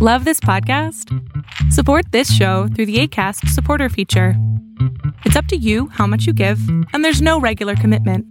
Love 0.00 0.24
this 0.24 0.38
podcast? 0.38 1.12
Support 1.72 2.12
this 2.12 2.32
show 2.32 2.68
through 2.68 2.86
the 2.86 3.00
ACAST 3.00 3.48
supporter 3.48 3.88
feature. 3.88 4.34
It's 5.24 5.34
up 5.34 5.46
to 5.46 5.56
you 5.56 5.88
how 5.88 6.06
much 6.06 6.24
you 6.24 6.32
give, 6.32 6.60
and 6.92 7.04
there's 7.04 7.20
no 7.20 7.40
regular 7.40 7.74
commitment. 7.74 8.24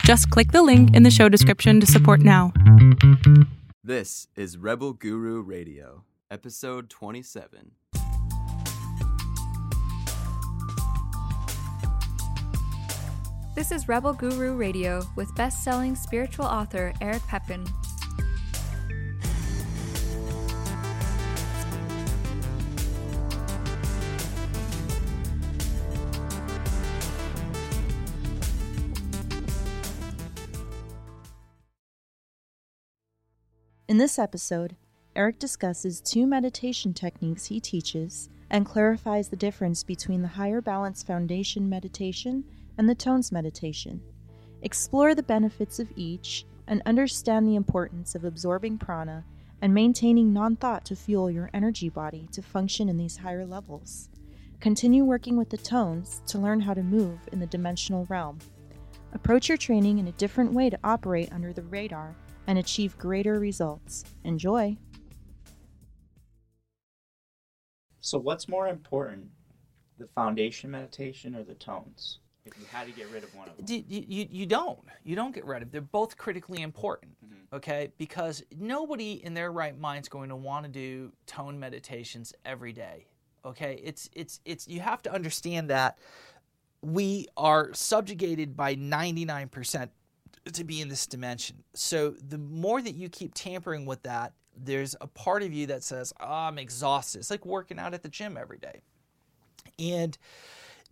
Just 0.00 0.28
click 0.30 0.50
the 0.50 0.64
link 0.64 0.92
in 0.92 1.04
the 1.04 1.12
show 1.12 1.28
description 1.28 1.78
to 1.78 1.86
support 1.86 2.18
now. 2.18 2.52
This 3.84 4.26
is 4.34 4.58
Rebel 4.58 4.92
Guru 4.92 5.40
Radio, 5.40 6.02
episode 6.32 6.90
27. 6.90 7.70
This 13.54 13.70
is 13.70 13.86
Rebel 13.86 14.14
Guru 14.14 14.56
Radio 14.56 15.06
with 15.14 15.32
best 15.36 15.62
selling 15.62 15.94
spiritual 15.94 16.46
author 16.46 16.92
Eric 17.00 17.22
Pepin. 17.28 17.64
In 33.86 33.98
this 33.98 34.18
episode, 34.18 34.76
Eric 35.14 35.38
discusses 35.38 36.00
two 36.00 36.26
meditation 36.26 36.94
techniques 36.94 37.44
he 37.44 37.60
teaches 37.60 38.30
and 38.48 38.64
clarifies 38.64 39.28
the 39.28 39.36
difference 39.36 39.84
between 39.84 40.22
the 40.22 40.28
higher 40.28 40.62
balance 40.62 41.02
foundation 41.02 41.68
meditation 41.68 42.44
and 42.78 42.88
the 42.88 42.94
tones 42.94 43.30
meditation. 43.30 44.00
Explore 44.62 45.14
the 45.14 45.22
benefits 45.22 45.78
of 45.78 45.92
each 45.96 46.46
and 46.66 46.80
understand 46.86 47.46
the 47.46 47.56
importance 47.56 48.14
of 48.14 48.24
absorbing 48.24 48.78
prana 48.78 49.22
and 49.60 49.74
maintaining 49.74 50.32
non 50.32 50.56
thought 50.56 50.86
to 50.86 50.96
fuel 50.96 51.30
your 51.30 51.50
energy 51.52 51.90
body 51.90 52.26
to 52.32 52.40
function 52.40 52.88
in 52.88 52.96
these 52.96 53.18
higher 53.18 53.44
levels. 53.44 54.08
Continue 54.60 55.04
working 55.04 55.36
with 55.36 55.50
the 55.50 55.58
tones 55.58 56.22
to 56.28 56.38
learn 56.38 56.60
how 56.60 56.72
to 56.72 56.82
move 56.82 57.18
in 57.32 57.38
the 57.38 57.46
dimensional 57.46 58.06
realm. 58.06 58.38
Approach 59.12 59.50
your 59.50 59.58
training 59.58 59.98
in 59.98 60.08
a 60.08 60.12
different 60.12 60.54
way 60.54 60.70
to 60.70 60.78
operate 60.82 61.30
under 61.32 61.52
the 61.52 61.62
radar 61.64 62.16
and 62.46 62.58
achieve 62.58 62.96
greater 62.98 63.38
results. 63.38 64.04
Enjoy! 64.24 64.76
So, 68.00 68.18
what's 68.18 68.48
more 68.48 68.68
important, 68.68 69.26
the 69.98 70.06
foundation 70.14 70.70
meditation 70.70 71.34
or 71.34 71.42
the 71.42 71.54
tones? 71.54 72.18
If 72.44 72.52
you 72.58 72.66
had 72.70 72.86
to 72.86 72.92
get 72.92 73.10
rid 73.10 73.24
of 73.24 73.34
one 73.34 73.48
of 73.48 73.56
them, 73.56 73.64
You, 73.66 74.04
you, 74.06 74.28
you 74.30 74.44
don't. 74.44 74.78
You 75.02 75.16
don't 75.16 75.34
get 75.34 75.46
rid 75.46 75.62
of. 75.62 75.72
They're 75.72 75.80
both 75.80 76.18
critically 76.18 76.60
important. 76.60 77.16
Mm-hmm. 77.24 77.56
Okay, 77.56 77.90
because 77.96 78.42
nobody 78.58 79.24
in 79.24 79.32
their 79.32 79.50
right 79.50 79.78
mind 79.78 80.02
is 80.02 80.08
going 80.10 80.28
to 80.28 80.36
want 80.36 80.66
to 80.66 80.70
do 80.70 81.12
tone 81.26 81.58
meditations 81.58 82.34
every 82.44 82.74
day. 82.74 83.06
Okay, 83.46 83.80
it's 83.82 84.10
it's 84.12 84.40
it's. 84.44 84.68
You 84.68 84.80
have 84.80 85.02
to 85.04 85.12
understand 85.12 85.70
that 85.70 85.98
we 86.82 87.28
are 87.38 87.72
subjugated 87.72 88.54
by 88.54 88.74
ninety 88.74 89.24
nine 89.24 89.48
percent 89.48 89.90
to 90.52 90.64
be 90.64 90.80
in 90.80 90.88
this 90.88 91.06
dimension. 91.06 91.64
So 91.74 92.10
the 92.10 92.38
more 92.38 92.82
that 92.82 92.94
you 92.94 93.08
keep 93.08 93.32
tampering 93.34 93.86
with 93.86 94.02
that, 94.02 94.32
there's 94.56 94.94
a 95.00 95.06
part 95.06 95.42
of 95.42 95.52
you 95.52 95.66
that 95.66 95.82
says, 95.82 96.12
oh, 96.20 96.26
I'm 96.26 96.58
exhausted. 96.58 97.18
It's 97.18 97.30
like 97.30 97.44
working 97.44 97.78
out 97.78 97.94
at 97.94 98.02
the 98.02 98.08
gym 98.08 98.36
every 98.36 98.58
day. 98.58 98.82
And 99.78 100.16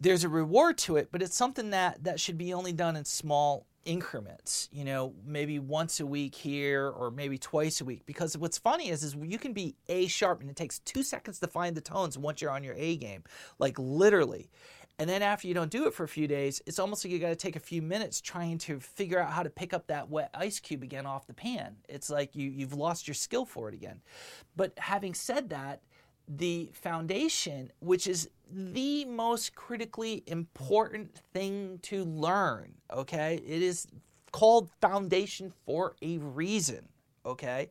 there's 0.00 0.25
a 0.25 0.28
reward 0.28 0.78
to 0.78 0.97
it, 0.97 1.08
but 1.12 1.23
it's 1.23 1.36
something 1.36 1.70
that 1.70 2.03
that 2.05 2.19
should 2.19 2.39
be 2.39 2.53
only 2.53 2.73
done 2.73 2.97
in 2.97 3.05
small 3.05 3.67
increments 3.84 4.69
you 4.73 4.84
know 4.84 5.12
maybe 5.27 5.58
once 5.58 5.98
a 5.98 6.06
week 6.06 6.34
here 6.36 6.89
or 6.89 7.11
maybe 7.11 7.36
twice 7.36 7.80
a 7.80 7.84
week 7.84 8.03
because 8.06 8.39
what's 8.39 8.56
funny 8.56 8.91
is 8.91 9.03
is 9.03 9.17
you 9.20 9.39
can 9.39 9.53
be 9.53 9.75
a 9.89 10.06
sharp 10.06 10.41
and 10.41 10.48
it 10.48 10.55
takes 10.55 10.78
two 10.80 11.03
seconds 11.03 11.41
to 11.41 11.48
find 11.48 11.75
the 11.75 11.80
tones 11.80 12.17
once 12.17 12.41
you're 12.41 12.50
on 12.50 12.62
your 12.62 12.77
a 12.77 12.97
game 12.97 13.25
like 13.58 13.77
literally 13.78 14.48
and 15.03 15.11
then 15.11 15.20
after 15.20 15.48
you 15.48 15.55
don't 15.55 15.70
do 15.70 15.86
it 15.86 15.92
for 15.92 16.05
a 16.05 16.08
few 16.08 16.28
days 16.28 16.62
it's 16.64 16.78
almost 16.78 17.05
like 17.05 17.12
you 17.12 17.19
got 17.19 17.31
to 17.31 17.36
take 17.36 17.56
a 17.56 17.61
few 17.61 17.83
minutes 17.83 18.20
trying 18.20 18.57
to 18.57 18.79
figure 18.79 19.18
out 19.18 19.33
how 19.33 19.42
to 19.42 19.51
pick 19.51 19.74
up 19.74 19.89
that 19.89 20.08
wet 20.08 20.30
ice 20.33 20.61
cube 20.61 20.85
again 20.85 21.07
off 21.07 21.27
the 21.27 21.35
pan 21.35 21.74
it's 21.89 22.08
like 22.08 22.36
you 22.36 22.48
you've 22.48 22.74
lost 22.74 23.08
your 23.08 23.14
skill 23.14 23.45
for 23.45 23.68
it 23.68 23.74
again 23.74 24.01
but 24.55 24.73
having 24.79 25.12
said 25.12 25.51
that 25.51 25.83
the 26.29 26.70
foundation, 26.73 27.73
which 27.80 28.07
is 28.07 28.30
the 28.51 29.05
most 29.07 29.55
critically 29.55 30.23
important 30.27 31.18
thing 31.33 31.79
to 31.83 32.05
learn, 32.05 32.74
okay? 32.92 33.41
It 33.45 33.62
is 33.62 33.86
called 34.30 34.70
foundation 34.80 35.52
for 35.67 35.96
a 36.01 36.18
reason, 36.18 36.89
okay? 37.27 37.70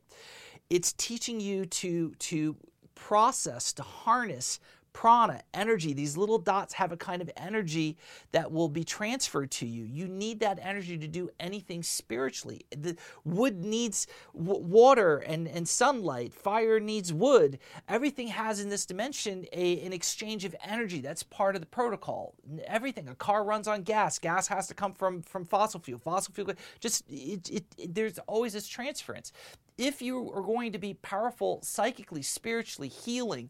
It's 0.70 0.94
teaching 0.94 1.40
you 1.40 1.66
to 1.66 2.14
to 2.20 2.56
process, 2.94 3.74
to 3.74 3.84
harness 3.84 4.59
prana, 4.94 5.41
energy. 5.53 5.94
These 5.94 6.18
little 6.18 6.38
dots 6.38 6.74
have 6.74 6.91
a 6.91 6.97
kind 6.97 7.22
of 7.22 7.29
energy 7.38 7.97
that 8.31 8.52
will 8.52 8.69
be 8.69 8.84
transferred 8.84 9.52
to 9.52 9.66
you. 9.66 9.84
You 9.85 10.07
need 10.07 10.40
that 10.41 10.59
energy 10.62 10.97
to 10.97 11.07
do 11.07 11.29
anything 11.40 11.84
spiritually. 11.84 12.62
The 12.75 12.96
wood 13.24 13.63
needs 13.63 14.07
w- 14.35 14.59
water 14.59 15.18
and, 15.18 15.47
and 15.47 15.68
sunlight, 15.68 16.34
fire 16.34 16.79
needs 16.79 17.13
wood. 17.13 17.59
Everything 17.88 18.28
has 18.28 18.59
in 18.59 18.69
this 18.69 18.85
dimension 18.85 19.46
a, 19.53 19.81
an 19.81 19.94
exchange 19.94 20.46
of 20.46 20.56
energy. 20.63 21.00
That's 21.00 21.23
part 21.23 21.56
of 21.56 21.62
the 21.62 21.68
protocol. 21.68 22.35
Everything. 22.66 23.08
A 23.08 23.16
car 23.16 23.44
runs 23.44 23.68
on 23.68 23.84
gas. 23.84 24.19
Gas 24.19 24.47
has 24.47 24.68
to 24.68 24.73
come 24.73 24.94
from, 24.94 25.22
from 25.22 25.46
fossil 25.46 25.79
fuel. 25.79 26.00
Fossil 26.00 26.34
fuel, 26.34 26.52
just 26.79 27.03
it, 27.09 27.50
it, 27.50 27.66
it, 27.78 27.96
there's 27.96 28.19
always 28.28 28.53
this 28.53 28.68
transference. 28.68 29.31
If 29.78 30.02
you 30.02 30.31
are 30.34 30.41
going 30.41 30.73
to 30.73 30.78
be 30.78 30.94
powerful 30.94 31.59
psychically, 31.63 32.22
spiritually, 32.22 32.90
healing, 32.90 33.50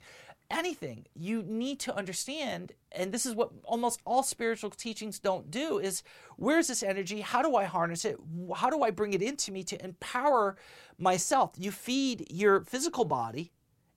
anything. 0.52 1.06
You 1.16 1.44
need 1.44 1.80
to 1.82 1.96
understand 1.96 2.74
and 2.92 3.12
this 3.12 3.26
is 3.26 3.34
what 3.34 3.52
almost 3.64 4.02
all 4.06 4.24
spiritual 4.24 4.70
teachings 4.70 5.20
don't 5.20 5.50
do 5.50 5.80
is 5.80 6.04
where's 6.36 6.68
this 6.68 6.84
energy? 6.84 7.22
How 7.22 7.42
do 7.42 7.56
i 7.56 7.64
harness 7.64 8.06
it? 8.06 8.18
How 8.56 8.70
do 8.70 8.84
i 8.84 8.92
bring 8.92 9.14
it 9.14 9.22
into 9.22 9.52
me 9.52 9.64
to 9.64 9.84
empower 9.84 10.58
myself? 10.98 11.52
You 11.58 11.72
feed 11.72 12.28
your 12.30 12.62
physical 12.62 13.06
body 13.06 13.52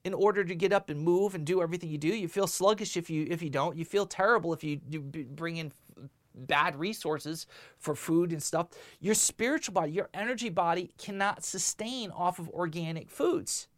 in 0.05 0.15
order 0.15 0.45
to 0.45 0.55
get 0.55 0.73
up 0.73 0.91
and 0.91 1.01
move 1.01 1.35
and 1.35 1.45
do 1.45 1.63
everything 1.63 1.91
you 1.91 1.99
do. 1.99 2.09
You 2.09 2.29
feel 2.29 2.47
sluggish 2.47 2.97
if 2.97 3.11
you 3.11 3.27
if 3.29 3.43
you 3.43 3.51
don't. 3.51 3.77
You 3.77 3.85
feel 3.85 4.07
terrible 4.07 4.53
if 4.53 4.63
you, 4.63 4.81
you 4.89 5.01
bring 5.01 5.57
in 5.57 5.73
bad 6.37 6.77
resources 6.77 7.47
for 7.79 7.95
food 7.95 8.33
and 8.33 8.43
stuff. 8.43 8.69
Your 9.01 9.15
spiritual 9.15 9.75
body 9.75 9.93
your 9.93 10.11
energy 10.15 10.51
body 10.51 10.93
cannot 10.99 11.45
sustain 11.45 12.11
off 12.13 12.39
of 12.39 12.49
organic 12.51 13.11
foods 13.11 13.69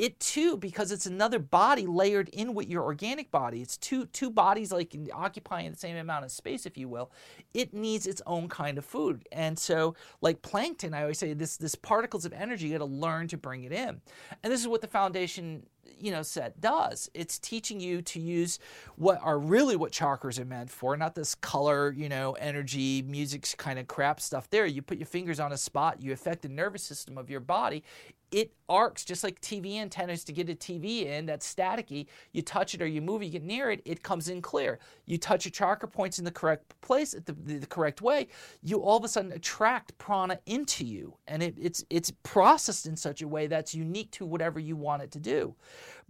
it 0.00 0.18
too 0.18 0.56
because 0.56 0.90
it's 0.92 1.04
another 1.04 1.38
body 1.38 1.86
layered 1.86 2.30
in 2.30 2.54
with 2.54 2.70
your 2.70 2.82
organic 2.82 3.30
body. 3.30 3.60
It's 3.60 3.76
two 3.76 4.06
two 4.06 4.30
bodies 4.30 4.72
like 4.72 4.96
occupying 5.12 5.70
the 5.70 5.76
same 5.76 5.96
amount 5.96 6.24
of 6.24 6.32
space 6.32 6.64
if 6.64 6.78
you 6.78 6.88
will. 6.88 7.12
It 7.52 7.74
needs 7.74 8.06
its 8.06 8.22
own 8.26 8.48
kind 8.48 8.78
of 8.78 8.84
food. 8.86 9.28
And 9.30 9.58
so 9.58 9.94
like 10.22 10.40
plankton 10.40 10.94
i 10.94 11.02
always 11.02 11.18
say 11.18 11.34
this 11.34 11.58
this 11.58 11.74
particles 11.74 12.24
of 12.24 12.32
energy 12.32 12.68
you 12.68 12.72
got 12.72 12.78
to 12.78 12.90
learn 12.90 13.28
to 13.28 13.36
bring 13.36 13.64
it 13.64 13.72
in. 13.72 14.00
And 14.42 14.50
this 14.50 14.62
is 14.62 14.68
what 14.68 14.80
the 14.80 14.88
foundation 14.88 15.66
you 15.98 16.10
know 16.10 16.22
set 16.22 16.60
does 16.60 17.10
it's 17.14 17.38
teaching 17.38 17.80
you 17.80 18.00
to 18.00 18.20
use 18.20 18.58
what 18.96 19.18
are 19.22 19.38
really 19.38 19.76
what 19.76 19.92
chakras 19.92 20.38
are 20.38 20.44
meant 20.44 20.70
for 20.70 20.96
not 20.96 21.14
this 21.14 21.34
color 21.34 21.92
you 21.92 22.08
know 22.08 22.32
energy 22.32 23.02
music 23.02 23.46
kind 23.58 23.78
of 23.78 23.86
crap 23.86 24.20
stuff 24.20 24.48
there 24.50 24.66
you 24.66 24.82
put 24.82 24.98
your 24.98 25.06
fingers 25.06 25.38
on 25.38 25.52
a 25.52 25.56
spot 25.56 26.00
you 26.00 26.12
affect 26.12 26.42
the 26.42 26.48
nervous 26.48 26.82
system 26.82 27.18
of 27.18 27.28
your 27.30 27.40
body 27.40 27.82
it 28.30 28.52
arcs 28.68 29.04
just 29.04 29.24
like 29.24 29.40
TV 29.40 29.76
antennas 29.76 30.22
to 30.24 30.32
get 30.32 30.48
a 30.48 30.54
TV 30.54 31.06
in 31.06 31.26
that's 31.26 31.52
staticky. 31.52 32.06
You 32.32 32.42
touch 32.42 32.74
it 32.74 32.82
or 32.82 32.86
you 32.86 33.02
move, 33.02 33.22
you 33.22 33.30
get 33.30 33.42
near 33.42 33.70
it, 33.70 33.82
it 33.84 34.02
comes 34.02 34.28
in 34.28 34.40
clear. 34.40 34.78
You 35.06 35.18
touch 35.18 35.44
your 35.44 35.50
chakra 35.50 35.88
points 35.88 36.18
in 36.18 36.24
the 36.24 36.30
correct 36.30 36.80
place, 36.80 37.12
the, 37.12 37.32
the, 37.32 37.58
the 37.58 37.66
correct 37.66 38.00
way, 38.00 38.28
you 38.62 38.78
all 38.78 38.96
of 38.96 39.04
a 39.04 39.08
sudden 39.08 39.32
attract 39.32 39.96
prana 39.98 40.38
into 40.46 40.84
you, 40.84 41.16
and 41.26 41.42
it, 41.42 41.54
it's 41.58 41.84
it's 41.90 42.12
processed 42.22 42.86
in 42.86 42.96
such 42.96 43.22
a 43.22 43.28
way 43.28 43.46
that's 43.46 43.74
unique 43.74 44.10
to 44.12 44.24
whatever 44.24 44.60
you 44.60 44.76
want 44.76 45.02
it 45.02 45.10
to 45.12 45.20
do. 45.20 45.54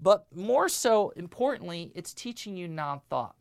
But 0.00 0.26
more 0.34 0.68
so 0.68 1.10
importantly, 1.10 1.92
it's 1.94 2.14
teaching 2.14 2.56
you 2.56 2.68
non-thought. 2.68 3.36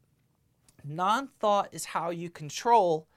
Non-thought 0.84 1.70
is 1.72 1.86
how 1.86 2.10
you 2.10 2.30
control 2.30 3.08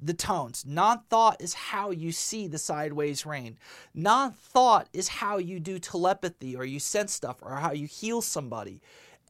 the 0.00 0.14
tones. 0.14 0.64
Non 0.66 1.00
thought 1.08 1.40
is 1.40 1.54
how 1.54 1.90
you 1.90 2.12
see 2.12 2.46
the 2.46 2.58
sideways 2.58 3.24
rain. 3.24 3.58
Non 3.94 4.32
thought 4.32 4.88
is 4.92 5.08
how 5.08 5.38
you 5.38 5.60
do 5.60 5.78
telepathy 5.78 6.54
or 6.56 6.64
you 6.64 6.78
sense 6.78 7.12
stuff 7.12 7.38
or 7.42 7.56
how 7.56 7.72
you 7.72 7.86
heal 7.86 8.20
somebody. 8.20 8.80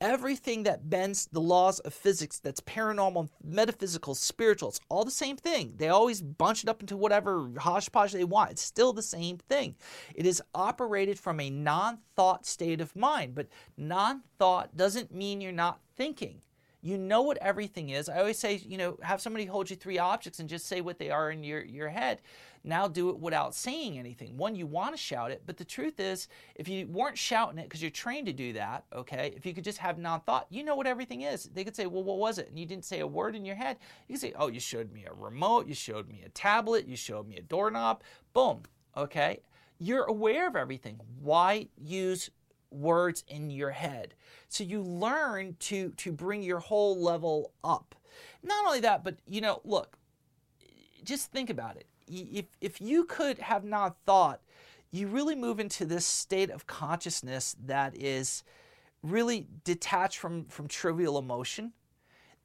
Everything 0.05 0.65
that 0.65 0.91
bends 0.91 1.29
the 1.33 1.41
laws 1.41 1.79
of 1.81 1.95
physics 1.95 2.39
that's 2.39 2.61
paranormal, 2.61 3.31
metaphysical, 3.43 4.15
spiritual, 4.15 4.69
it's 4.69 4.81
all 4.91 5.03
the 5.03 5.11
same 5.11 5.35
thing. 5.35 5.73
They 5.79 5.89
always 5.89 6.21
bunch 6.21 6.63
it 6.63 6.69
up 6.69 6.83
into 6.83 6.95
whatever 6.95 7.51
hodgepodge 7.57 8.13
they 8.13 8.23
want. 8.23 8.51
It's 8.51 8.61
still 8.61 8.93
the 8.93 9.01
same 9.01 9.39
thing. 9.39 9.77
It 10.15 10.27
is 10.27 10.43
operated 10.55 11.19
from 11.19 11.41
a 11.41 11.49
non 11.49 12.01
thought 12.17 12.45
state 12.45 12.83
of 12.83 12.95
mind, 12.95 13.35
but 13.35 13.49
non 13.79 14.21
thought 14.39 14.77
doesn't 14.77 15.11
mean 15.11 15.41
you're 15.41 15.53
not 15.53 15.81
thinking. 15.97 16.43
You 16.83 16.99
know 16.99 17.23
what 17.23 17.39
everything 17.39 17.89
is. 17.89 18.11
I 18.11 18.19
always 18.19 18.39
say, 18.39 18.57
you 18.57 18.77
know, 18.77 18.99
have 19.01 19.23
somebody 19.23 19.47
hold 19.47 19.71
you 19.71 19.77
three 19.77 19.97
objects 19.97 20.39
and 20.39 20.51
just 20.51 20.67
say 20.67 20.83
what 20.83 20.99
they 20.99 21.09
are 21.09 21.31
in 21.31 21.43
your, 21.43 21.65
your 21.65 21.89
head. 21.89 22.21
Now 22.67 22.89
do 22.89 23.11
it 23.11 23.19
without 23.19 23.55
saying 23.55 23.99
anything. 23.99 24.39
One, 24.39 24.57
you 24.57 24.67
want 24.67 24.95
to 24.95 25.01
shout 25.01 25.31
it, 25.31 25.43
but 25.45 25.59
the 25.59 25.67
truth 25.67 26.01
is, 26.01 26.29
if 26.55 26.67
you 26.67 26.87
weren't 26.87 27.19
shouting 27.19 27.59
it 27.59 27.65
because 27.65 27.83
you're 27.83 27.91
trained 27.91 28.27
to 28.27 28.33
do 28.33 28.55
that, 28.55 28.85
okay, 28.91 29.35
if 29.37 29.45
you 29.45 29.53
could 29.53 29.65
just 29.65 29.79
have 29.79 29.99
non 29.99 30.23
thought, 30.23 30.47
you 30.49 30.65
know 30.65 30.75
what 30.75 30.87
everything 30.87 31.23
is. 31.23 31.45
They 31.53 31.63
could 31.63 31.77
say, 31.77 31.87
well, 31.87 32.03
what 32.03 32.19
was 32.19 32.39
it? 32.39 32.49
And 32.49 32.59
you 32.59 32.65
didn't 32.65 32.87
say 32.87 33.01
a 33.01 33.07
word 33.07 33.37
in 33.37 33.45
your 33.45 33.55
head. 33.55 33.77
You 34.09 34.15
could 34.15 34.23
say, 34.23 34.33
oh, 34.37 34.49
you 34.49 34.61
showed 34.61 34.91
me 34.93 35.05
a 35.05 35.13
remote, 35.13 35.67
you 35.67 35.75
showed 35.75 36.09
me 36.09 36.23
a 36.25 36.31
tablet, 36.31 36.89
you 36.89 36.97
showed 36.97 37.29
me 37.29 37.37
a 37.37 37.43
doorknob. 37.43 38.03
Boom, 38.33 38.63
okay? 38.97 39.41
You're 39.79 40.05
aware 40.05 40.49
of 40.49 40.57
everything. 40.57 40.99
Why 41.21 41.69
use 41.77 42.31
words 42.71 43.25
in 43.29 43.51
your 43.51 43.73
head? 43.73 44.15
So 44.49 44.65
you 44.65 44.81
learn 44.81 45.57
to 45.61 45.91
to 45.91 46.13
bring 46.13 46.43
your 46.43 46.61
whole 46.61 46.99
level 46.99 47.53
up. 47.63 47.95
Not 48.43 48.65
only 48.65 48.81
that, 48.81 49.05
but 49.05 49.19
you 49.27 49.43
know, 49.43 49.61
look, 49.65 49.99
just 51.03 51.31
think 51.31 51.51
about 51.51 51.77
it. 51.77 51.87
If 52.09 52.47
if 52.61 52.81
you 52.81 53.05
could 53.05 53.39
have 53.39 53.65
not 53.65 53.97
thought, 54.07 54.41
you 54.91 55.09
really 55.09 55.35
move 55.35 55.61
into 55.61 55.85
this 55.85 56.07
state 56.07 56.51
of 56.51 56.67
consciousness 56.67 57.57
that 57.65 57.97
is 57.97 58.45
really 59.03 59.47
detached 59.65 60.19
from 60.19 60.47
from 60.47 60.69
trivial 60.69 61.19
emotion 61.19 61.73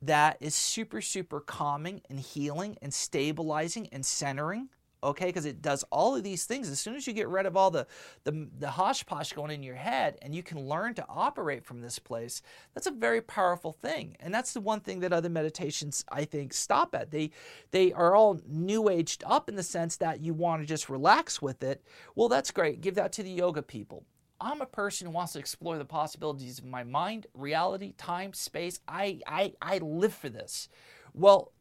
that 0.02 0.38
is 0.40 0.56
super 0.56 1.02
super 1.02 1.40
calming 1.40 2.02
and 2.10 2.20
healing 2.20 2.78
and 2.82 2.94
stabilizing 2.94 3.88
and 3.92 4.06
centering 4.06 4.70
okay? 5.04 5.28
Because 5.28 5.46
it 5.46 5.62
does 5.62 5.84
all 5.92 6.16
of 6.16 6.24
these 6.24 6.46
things. 6.46 6.70
As 6.70 6.80
soon 6.80 6.96
as 6.96 7.08
you 7.08 7.14
get 7.14 7.28
rid 7.28 7.46
of 7.46 7.56
all 7.56 7.72
the, 7.72 7.88
the 8.24 8.48
the 8.60 8.68
posh 9.06 9.34
going 9.34 9.52
in 9.52 9.64
your 9.64 9.76
head 9.76 10.18
and 10.22 10.34
you 10.34 10.44
can 10.44 10.68
learn 10.68 10.94
to 10.96 11.06
operate 11.08 11.64
from 11.64 11.82
this 11.82 12.00
place 12.00 12.42
that's 12.74 12.88
a 12.88 12.92
very 12.92 13.22
powerful 13.22 13.72
thing. 13.72 14.16
And 14.20 14.34
that's 14.34 14.54
the 14.54 14.62
one 14.62 14.80
thing 14.80 15.00
that 15.02 15.14
other 15.14 15.30
meditations 15.30 16.04
i 16.12 16.26
think 16.26 16.54
stop 16.54 16.96
at. 16.96 17.12
They 17.12 17.32
they 17.72 17.94
are 17.94 18.16
all 18.16 18.40
new 18.48 18.90
aged 18.90 19.24
up 19.26 19.50
in 19.50 19.56
the 19.56 19.64
sense 19.64 19.98
that 19.98 20.22
you 20.22 20.34
want 20.34 20.62
to 20.62 20.66
just 20.66 20.90
relax 20.90 21.42
with 21.42 21.64
it. 21.64 21.84
Well 22.16 22.30
that's 22.30 22.52
great. 22.52 22.82
Give 22.82 22.96
that 22.96 23.12
to 23.14 23.24
the 23.24 23.32
yoga 23.32 23.62
people. 23.62 24.06
I'm 24.42 24.62
a 24.62 24.66
person 24.66 25.08
who 25.08 25.12
wants 25.12 25.34
to 25.34 25.40
explore 25.40 25.78
the 25.78 25.86
possibilities 25.86 26.60
of 26.60 26.66
my 26.66 26.84
mind, 26.84 27.28
reality, 27.34 27.94
time, 27.98 28.34
space. 28.34 28.80
I, 28.88 29.20
I, 29.28 29.54
I 29.62 29.80
live 29.80 30.14
for 30.14 30.30
this. 30.30 30.70
Well, 31.14 31.52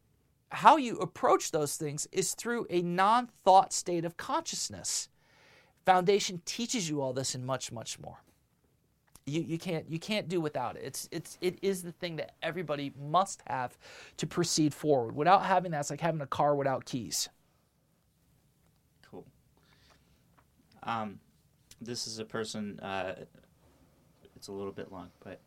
how 0.51 0.77
you 0.77 0.97
approach 0.97 1.51
those 1.51 1.77
things 1.77 2.07
is 2.11 2.33
through 2.33 2.65
a 2.69 2.81
non 2.81 3.29
thought 3.43 3.71
state 3.73 4.05
of 4.05 4.17
consciousness. 4.17 5.09
Foundation 5.85 6.41
teaches 6.45 6.89
you 6.89 7.01
all 7.01 7.13
this 7.13 7.35
and 7.35 7.45
much, 7.45 7.71
much 7.71 7.99
more. 7.99 8.21
You, 9.25 9.41
you 9.41 9.59
can't 9.59 9.89
you 9.89 9.99
can't 9.99 10.27
do 10.27 10.41
without 10.41 10.75
it. 10.75 10.83
It's 10.83 11.07
it's 11.11 11.37
it 11.39 11.59
is 11.61 11.83
the 11.83 11.91
thing 11.91 12.15
that 12.15 12.33
everybody 12.41 12.91
must 12.99 13.43
have 13.47 13.77
to 14.17 14.25
proceed 14.25 14.73
forward. 14.73 15.15
Without 15.15 15.45
having 15.45 15.71
that, 15.71 15.81
it's 15.81 15.89
like 15.91 16.01
having 16.01 16.21
a 16.21 16.27
car 16.27 16.55
without 16.55 16.85
keys. 16.85 17.29
Cool. 19.09 19.25
Um, 20.81 21.19
this 21.79 22.07
is 22.07 22.17
a 22.17 22.25
person. 22.25 22.79
Uh, 22.79 23.13
it's 24.35 24.47
a 24.47 24.51
little 24.51 24.71
bit 24.71 24.91
long, 24.91 25.09
but 25.23 25.41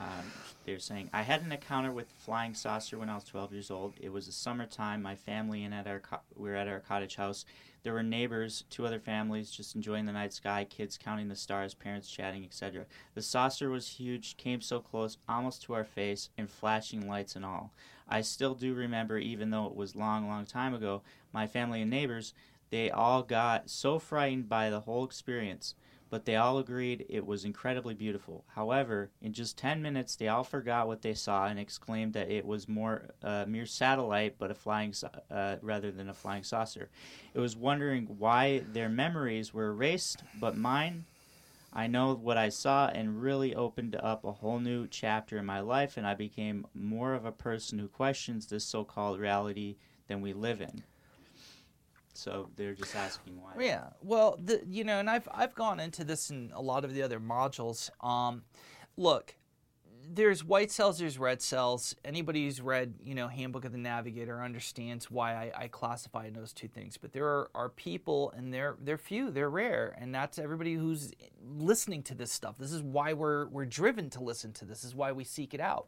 um, 0.00 0.24
they're 0.64 0.78
saying, 0.78 1.10
I 1.12 1.22
had 1.22 1.42
an 1.42 1.52
encounter 1.52 1.92
with 1.92 2.10
flying 2.18 2.54
saucer 2.54 2.98
when 2.98 3.10
I 3.10 3.14
was 3.14 3.24
12 3.24 3.52
years 3.52 3.70
old. 3.70 3.94
It 4.00 4.10
was 4.10 4.26
the 4.26 4.32
summertime. 4.32 5.02
My 5.02 5.14
family 5.14 5.62
and 5.64 5.74
at 5.74 5.86
our 5.86 6.00
co- 6.00 6.20
we 6.36 6.48
were 6.48 6.56
at 6.56 6.68
our 6.68 6.80
cottage 6.80 7.16
house. 7.16 7.44
There 7.82 7.92
were 7.92 8.02
neighbors, 8.02 8.64
two 8.70 8.86
other 8.86 8.98
families, 8.98 9.50
just 9.50 9.74
enjoying 9.74 10.06
the 10.06 10.12
night 10.12 10.32
sky, 10.32 10.64
kids 10.64 10.98
counting 11.02 11.28
the 11.28 11.36
stars, 11.36 11.74
parents 11.74 12.10
chatting, 12.10 12.44
etc. 12.44 12.86
The 13.14 13.22
saucer 13.22 13.68
was 13.68 13.88
huge, 13.88 14.36
came 14.36 14.60
so 14.60 14.80
close, 14.80 15.18
almost 15.28 15.62
to 15.64 15.74
our 15.74 15.84
face, 15.84 16.30
and 16.38 16.48
flashing 16.48 17.06
lights 17.06 17.36
and 17.36 17.44
all. 17.44 17.72
I 18.08 18.22
still 18.22 18.54
do 18.54 18.74
remember, 18.74 19.18
even 19.18 19.50
though 19.50 19.66
it 19.66 19.76
was 19.76 19.96
long, 19.96 20.28
long 20.28 20.46
time 20.46 20.74
ago, 20.74 21.02
my 21.32 21.46
family 21.46 21.82
and 21.82 21.90
neighbors, 21.90 22.32
they 22.70 22.90
all 22.90 23.22
got 23.22 23.68
so 23.68 23.98
frightened 23.98 24.48
by 24.48 24.70
the 24.70 24.80
whole 24.80 25.04
experience 25.04 25.74
but 26.10 26.24
they 26.24 26.34
all 26.34 26.58
agreed 26.58 27.06
it 27.08 27.24
was 27.24 27.44
incredibly 27.44 27.94
beautiful. 27.94 28.44
However, 28.48 29.10
in 29.22 29.32
just 29.32 29.56
10 29.56 29.80
minutes, 29.80 30.16
they 30.16 30.26
all 30.26 30.42
forgot 30.42 30.88
what 30.88 31.02
they 31.02 31.14
saw 31.14 31.46
and 31.46 31.58
exclaimed 31.58 32.14
that 32.14 32.30
it 32.30 32.44
was 32.44 32.68
more 32.68 33.10
a 33.22 33.28
uh, 33.28 33.44
mere 33.46 33.64
satellite, 33.66 34.34
but 34.36 34.50
a 34.50 34.54
flying 34.54 34.92
uh, 35.30 35.56
rather 35.62 35.92
than 35.92 36.08
a 36.08 36.14
flying 36.14 36.42
saucer. 36.42 36.90
It 37.32 37.38
was 37.38 37.56
wondering 37.56 38.06
why 38.18 38.64
their 38.72 38.88
memories 38.88 39.54
were 39.54 39.68
erased, 39.68 40.24
but 40.38 40.56
mine. 40.56 41.04
I 41.72 41.86
know 41.86 42.14
what 42.14 42.36
I 42.36 42.48
saw 42.48 42.88
and 42.88 43.22
really 43.22 43.54
opened 43.54 43.94
up 43.94 44.24
a 44.24 44.32
whole 44.32 44.58
new 44.58 44.88
chapter 44.88 45.38
in 45.38 45.46
my 45.46 45.60
life, 45.60 45.96
and 45.96 46.04
I 46.04 46.14
became 46.14 46.66
more 46.74 47.14
of 47.14 47.24
a 47.24 47.30
person 47.30 47.78
who 47.78 47.86
questions 47.86 48.46
this 48.46 48.64
so 48.64 48.82
called 48.82 49.20
reality 49.20 49.76
than 50.08 50.20
we 50.20 50.32
live 50.32 50.60
in. 50.60 50.82
So 52.12 52.50
they're 52.56 52.74
just 52.74 52.94
asking 52.96 53.40
why. 53.40 53.52
Yeah. 53.58 53.84
Well, 54.02 54.38
the, 54.42 54.62
you 54.68 54.84
know, 54.84 54.98
and 54.98 55.08
I've 55.08 55.28
I've 55.32 55.54
gone 55.54 55.80
into 55.80 56.04
this 56.04 56.30
in 56.30 56.50
a 56.54 56.60
lot 56.60 56.84
of 56.84 56.94
the 56.94 57.02
other 57.02 57.20
modules. 57.20 57.90
Um, 58.04 58.42
look, 58.96 59.36
there's 60.12 60.44
white 60.44 60.70
cells, 60.70 60.98
there's 60.98 61.18
red 61.18 61.40
cells. 61.40 61.94
Anybody 62.04 62.44
who's 62.44 62.60
read, 62.60 62.94
you 63.02 63.14
know, 63.14 63.28
Handbook 63.28 63.64
of 63.64 63.72
the 63.72 63.78
Navigator 63.78 64.42
understands 64.42 65.10
why 65.10 65.34
I, 65.34 65.64
I 65.64 65.68
classify 65.68 66.30
those 66.30 66.52
two 66.52 66.68
things. 66.68 66.96
But 66.96 67.12
there 67.12 67.26
are, 67.26 67.50
are 67.54 67.68
people, 67.68 68.32
and 68.36 68.52
they're 68.52 68.76
they're 68.80 68.98
few, 68.98 69.30
they're 69.30 69.50
rare, 69.50 69.96
and 69.98 70.14
that's 70.14 70.38
everybody 70.38 70.74
who's 70.74 71.12
listening 71.42 72.02
to 72.04 72.14
this 72.14 72.32
stuff. 72.32 72.56
This 72.58 72.72
is 72.72 72.82
why 72.82 73.12
we're 73.12 73.46
we're 73.46 73.66
driven 73.66 74.10
to 74.10 74.20
listen 74.22 74.52
to 74.54 74.64
this. 74.64 74.80
this 74.82 74.90
is 74.90 74.94
why 74.94 75.12
we 75.12 75.24
seek 75.24 75.54
it 75.54 75.60
out. 75.60 75.86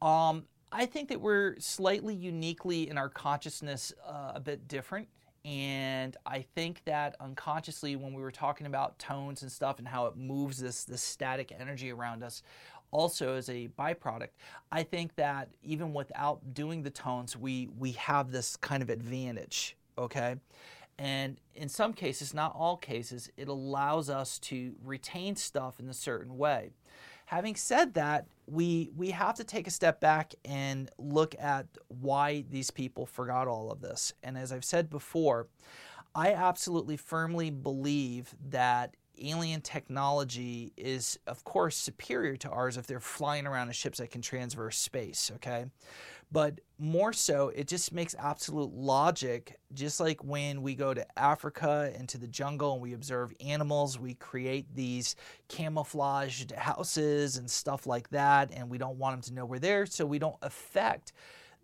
Um, 0.00 0.44
I 0.70 0.86
think 0.86 1.08
that 1.10 1.20
we're 1.20 1.56
slightly 1.58 2.14
uniquely 2.14 2.88
in 2.88 2.98
our 2.98 3.08
consciousness 3.08 3.92
uh, 4.06 4.32
a 4.34 4.40
bit 4.40 4.66
different. 4.68 5.08
And 5.44 6.16
I 6.24 6.44
think 6.54 6.82
that 6.84 7.16
unconsciously, 7.20 7.96
when 7.96 8.14
we 8.14 8.22
were 8.22 8.30
talking 8.30 8.66
about 8.66 8.98
tones 8.98 9.42
and 9.42 9.50
stuff 9.50 9.78
and 9.78 9.88
how 9.88 10.06
it 10.06 10.16
moves 10.16 10.58
this, 10.58 10.84
this 10.84 11.02
static 11.02 11.52
energy 11.58 11.92
around 11.92 12.22
us, 12.22 12.42
also 12.92 13.34
as 13.34 13.48
a 13.48 13.68
byproduct, 13.78 14.28
I 14.70 14.84
think 14.84 15.16
that 15.16 15.48
even 15.62 15.94
without 15.94 16.54
doing 16.54 16.82
the 16.82 16.90
tones, 16.90 17.36
we, 17.36 17.68
we 17.76 17.92
have 17.92 18.30
this 18.30 18.54
kind 18.56 18.82
of 18.82 18.90
advantage, 18.90 19.76
okay? 19.98 20.36
And 20.98 21.38
in 21.54 21.68
some 21.68 21.92
cases, 21.94 22.32
not 22.34 22.54
all 22.54 22.76
cases, 22.76 23.30
it 23.36 23.48
allows 23.48 24.08
us 24.10 24.38
to 24.40 24.74
retain 24.84 25.34
stuff 25.34 25.80
in 25.80 25.88
a 25.88 25.94
certain 25.94 26.38
way. 26.38 26.70
Having 27.32 27.56
said 27.56 27.94
that, 27.94 28.26
we 28.46 28.90
we 28.94 29.10
have 29.12 29.36
to 29.36 29.44
take 29.44 29.66
a 29.66 29.70
step 29.70 30.00
back 30.00 30.34
and 30.44 30.90
look 30.98 31.34
at 31.40 31.66
why 31.88 32.44
these 32.50 32.70
people 32.70 33.06
forgot 33.06 33.48
all 33.48 33.72
of 33.72 33.80
this. 33.80 34.12
And 34.22 34.36
as 34.36 34.52
I've 34.52 34.66
said 34.66 34.90
before, 34.90 35.46
I 36.14 36.34
absolutely 36.34 36.98
firmly 36.98 37.48
believe 37.48 38.34
that 38.50 38.98
alien 39.18 39.62
technology 39.62 40.74
is 40.76 41.18
of 41.26 41.42
course 41.44 41.74
superior 41.74 42.36
to 42.36 42.50
ours 42.50 42.76
if 42.76 42.86
they're 42.86 43.00
flying 43.00 43.46
around 43.46 43.68
in 43.68 43.72
ships 43.72 43.96
that 43.96 44.10
can 44.10 44.20
transverse 44.20 44.76
space, 44.76 45.30
okay? 45.36 45.64
But 46.32 46.60
more 46.78 47.12
so, 47.12 47.50
it 47.50 47.68
just 47.68 47.92
makes 47.92 48.14
absolute 48.18 48.72
logic. 48.72 49.60
Just 49.74 50.00
like 50.00 50.24
when 50.24 50.62
we 50.62 50.74
go 50.74 50.94
to 50.94 51.06
Africa 51.18 51.92
into 51.94 52.16
the 52.16 52.26
jungle 52.26 52.72
and 52.72 52.82
we 52.82 52.94
observe 52.94 53.34
animals, 53.40 53.98
we 53.98 54.14
create 54.14 54.74
these 54.74 55.14
camouflaged 55.48 56.52
houses 56.52 57.36
and 57.36 57.50
stuff 57.50 57.86
like 57.86 58.08
that, 58.10 58.50
and 58.52 58.70
we 58.70 58.78
don't 58.78 58.96
want 58.96 59.14
them 59.14 59.22
to 59.22 59.34
know 59.34 59.44
we're 59.44 59.58
there, 59.58 59.84
so 59.84 60.06
we 60.06 60.18
don't 60.18 60.36
affect 60.40 61.12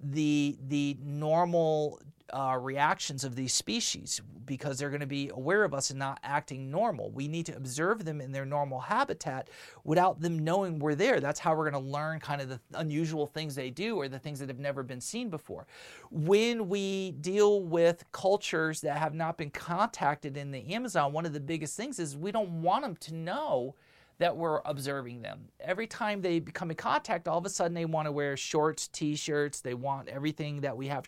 the 0.01 0.59
the 0.69 0.97
normal 1.03 2.01
uh, 2.33 2.59
reactions 2.61 3.25
of 3.25 3.37
these 3.37 3.55
species 3.55 4.21
because 4.45 4.79
they're 4.79 4.91
going 4.91 5.01
to 5.01 5.07
be 5.07 5.31
aware 5.35 5.65
of 5.65 5.75
us 5.75 5.91
and 5.91 5.99
not 5.99 6.19
acting 6.23 6.71
normal. 6.71 7.11
We 7.11 7.29
need 7.29 7.47
to 7.47 7.57
observe 7.57 8.05
them 8.05 8.21
in 8.21 8.33
their 8.33 8.47
normal 8.47 8.81
habitat 8.81 9.49
without 9.85 10.21
them 10.21 10.39
knowing 10.39 10.79
we're 10.79 10.95
there. 10.95 11.21
That's 11.21 11.39
how 11.39 11.55
we're 11.55 11.71
going 11.71 11.85
to 11.85 11.91
learn 11.91 12.21
kind 12.21 12.41
of 12.41 12.49
the 12.49 12.61
unusual 12.75 13.27
things 13.27 13.55
they 13.55 13.71
do 13.71 13.97
or 13.97 14.09
the 14.09 14.19
things 14.19 14.39
that 14.41 14.49
have 14.49 14.59
never 14.59 14.83
been 14.83 15.01
seen 15.01 15.29
before. 15.29 15.67
When 16.11 16.69
we 16.69 17.13
deal 17.13 17.63
with 17.63 18.05
cultures 18.13 18.81
that 18.81 18.97
have 18.99 19.15
not 19.15 19.37
been 19.37 19.51
contacted 19.51 20.37
in 20.37 20.51
the 20.51 20.75
Amazon, 20.75 21.13
one 21.13 21.27
of 21.27 21.33
the 21.33 21.41
biggest 21.41 21.77
things 21.77 21.99
is 21.99 22.17
we 22.17 22.33
don't 22.33 22.63
want 22.63 22.83
them 22.83 22.97
to 22.97 23.15
know 23.15 23.75
that 24.19 24.37
we're 24.37 24.61
observing 24.65 25.23
them. 25.23 25.49
Every 25.61 25.87
time 25.87 26.21
they 26.21 26.41
become 26.41 26.71
in 26.71 26.77
contact, 26.77 27.29
all 27.29 27.39
of 27.39 27.47
a 27.47 27.51
sudden 27.51 27.75
they 27.75 27.85
want 27.85 28.07
to 28.07 28.13
wear 28.13 28.37
shorts, 28.37 28.89
t-shirts. 28.89 29.61
They 29.61 29.75
want 29.75 30.09
everything 30.09 30.61
that 30.63 30.77
we 30.77 30.89
have. 30.89 31.07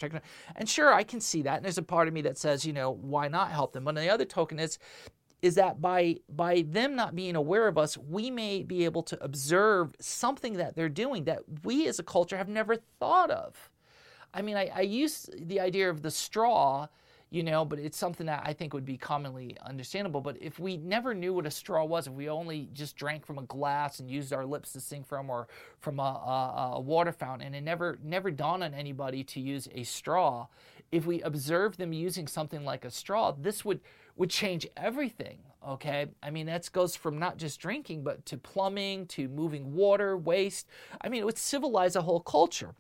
And 0.57 0.69
sure, 0.69 0.93
I 0.93 1.03
can 1.03 1.21
see 1.21 1.43
that. 1.43 1.57
And 1.57 1.65
there's 1.65 1.79
a 1.79 1.83
part 1.83 2.09
of 2.09 2.15
me 2.15 2.23
that 2.23 2.39
says, 2.39 2.65
you 2.65 2.73
know, 2.73 2.93
why 2.93 3.29
not 3.29 3.51
help 3.51 3.73
them? 3.73 3.85
But 3.85 3.91
on 3.91 4.03
the 4.03 4.11
other 4.11 4.25
token 4.25 4.61
is, 4.61 4.79
is 5.43 5.55
that 5.57 5.81
by 5.81 6.17
by 6.29 6.65
them 6.69 6.95
not 6.95 7.17
being 7.17 7.35
aware 7.35 7.67
of 7.67 7.79
us, 7.79 7.97
we 7.97 8.31
may 8.31 8.63
be 8.63 8.85
able 8.85 9.03
to 9.05 9.23
observe 9.25 9.95
something 9.99 10.55
that 10.55 10.77
they're 10.77 10.89
doing 10.89 11.25
that 11.25 11.41
we 11.65 11.89
as 11.89 11.99
a 11.99 12.03
culture 12.03 12.37
have 12.37 12.49
never 12.49 12.77
thought 12.77 13.31
of. 13.31 13.71
I 14.33 14.43
mean, 14.43 14.57
I, 14.57 14.71
I 14.73 14.83
use 14.83 15.29
the 15.37 15.59
idea 15.59 15.91
of 15.91 16.03
the 16.03 16.11
straw 16.11 16.87
you 17.31 17.45
know, 17.45 17.65
but 17.65 17.79
it's 17.79 17.97
something 17.97 18.27
that 18.27 18.43
I 18.45 18.53
think 18.53 18.75
would 18.75 18.85
be 18.85 18.97
commonly 18.97 19.57
understandable. 19.65 20.21
But 20.21 20.37
if 20.41 20.59
we 20.59 20.77
never 20.77 21.15
knew 21.15 21.33
what 21.33 21.47
a 21.47 21.51
straw 21.51 21.85
was, 21.85 22.09
if 22.09 22.13
we 22.13 22.29
only 22.29 22.69
just 22.73 22.97
drank 22.97 23.25
from 23.25 23.39
a 23.39 23.43
glass 23.43 24.01
and 24.01 24.11
used 24.11 24.33
our 24.33 24.45
lips 24.45 24.73
to 24.73 24.81
sing 24.81 25.05
from, 25.05 25.31
or 25.31 25.47
from 25.79 26.01
a, 26.01 26.03
a, 26.03 26.71
a 26.75 26.81
water 26.81 27.13
fountain, 27.13 27.47
and 27.47 27.55
it 27.55 27.63
never 27.63 27.99
never 28.03 28.33
dawned 28.33 28.65
on 28.65 28.75
anybody 28.75 29.23
to 29.25 29.41
use 29.41 29.69
a 29.73 29.85
straw, 29.85 30.49
if 30.91 31.07
we 31.07 31.23
observed 31.23 31.79
them 31.79 31.93
using 31.93 32.27
something 32.27 32.65
like 32.65 32.85
a 32.85 32.91
straw, 32.91 33.31
this 33.33 33.65
would 33.65 33.81
would 34.17 34.31
change 34.31 34.67
everything. 34.77 35.39
Okay, 35.67 36.07
I 36.23 36.31
mean 36.31 36.47
that 36.47 36.69
goes 36.73 36.97
from 36.97 37.19
not 37.21 37.37
just 37.37 37.61
drinking, 37.61 38.03
but 38.03 38.27
to 38.27 38.39
plumbing, 38.39 39.07
to 39.07 39.29
moving 39.29 39.73
water, 39.73 40.17
waste. 40.17 40.67
I 41.01 41.09
mean, 41.09 41.23
it 41.23 41.27
would 41.27 41.39
civilize 41.39 41.95
a 41.95 42.03
whole 42.03 42.21
culture. 42.21 42.75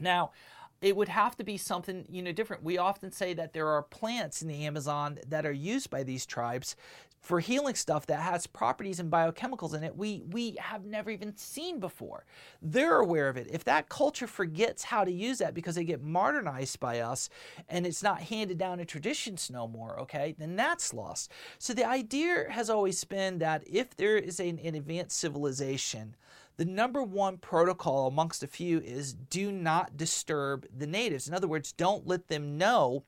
Now, 0.00 0.32
it 0.80 0.96
would 0.96 1.08
have 1.08 1.36
to 1.36 1.44
be 1.44 1.56
something 1.56 2.04
you 2.08 2.22
know 2.22 2.32
different. 2.32 2.62
We 2.62 2.78
often 2.78 3.10
say 3.12 3.34
that 3.34 3.52
there 3.52 3.68
are 3.68 3.82
plants 3.82 4.42
in 4.42 4.48
the 4.48 4.64
Amazon 4.64 5.18
that 5.28 5.44
are 5.44 5.52
used 5.52 5.90
by 5.90 6.02
these 6.02 6.26
tribes 6.26 6.76
for 7.20 7.40
healing 7.40 7.74
stuff 7.74 8.06
that 8.06 8.20
has 8.20 8.46
properties 8.46 9.00
and 9.00 9.10
biochemicals 9.10 9.74
in 9.74 9.82
it 9.82 9.96
we 9.96 10.22
we 10.30 10.56
have 10.60 10.84
never 10.84 11.10
even 11.10 11.36
seen 11.36 11.80
before. 11.80 12.24
They're 12.62 13.00
aware 13.00 13.28
of 13.28 13.36
it. 13.36 13.48
If 13.50 13.64
that 13.64 13.88
culture 13.88 14.26
forgets 14.26 14.84
how 14.84 15.04
to 15.04 15.10
use 15.10 15.38
that 15.38 15.54
because 15.54 15.74
they 15.74 15.84
get 15.84 16.02
modernized 16.02 16.78
by 16.80 17.00
us 17.00 17.28
and 17.68 17.86
it's 17.86 18.02
not 18.02 18.22
handed 18.22 18.58
down 18.58 18.80
in 18.80 18.86
traditions 18.86 19.50
no 19.50 19.66
more, 19.66 19.98
okay, 20.00 20.34
then 20.38 20.56
that's 20.56 20.94
lost. 20.94 21.32
So 21.58 21.74
the 21.74 21.84
idea 21.84 22.46
has 22.50 22.70
always 22.70 23.02
been 23.04 23.38
that 23.38 23.64
if 23.66 23.96
there 23.96 24.16
is 24.16 24.38
an, 24.38 24.58
an 24.60 24.74
advanced 24.76 25.18
civilization 25.18 26.14
the 26.58 26.64
number 26.64 27.02
one 27.02 27.38
protocol 27.38 28.08
amongst 28.08 28.42
a 28.42 28.48
few 28.48 28.80
is 28.80 29.14
do 29.14 29.50
not 29.50 29.96
disturb 29.96 30.66
the 30.76 30.88
natives. 30.88 31.28
In 31.28 31.32
other 31.32 31.48
words, 31.48 31.72
don't 31.72 32.06
let 32.06 32.26
them 32.26 32.58
know 32.58 33.04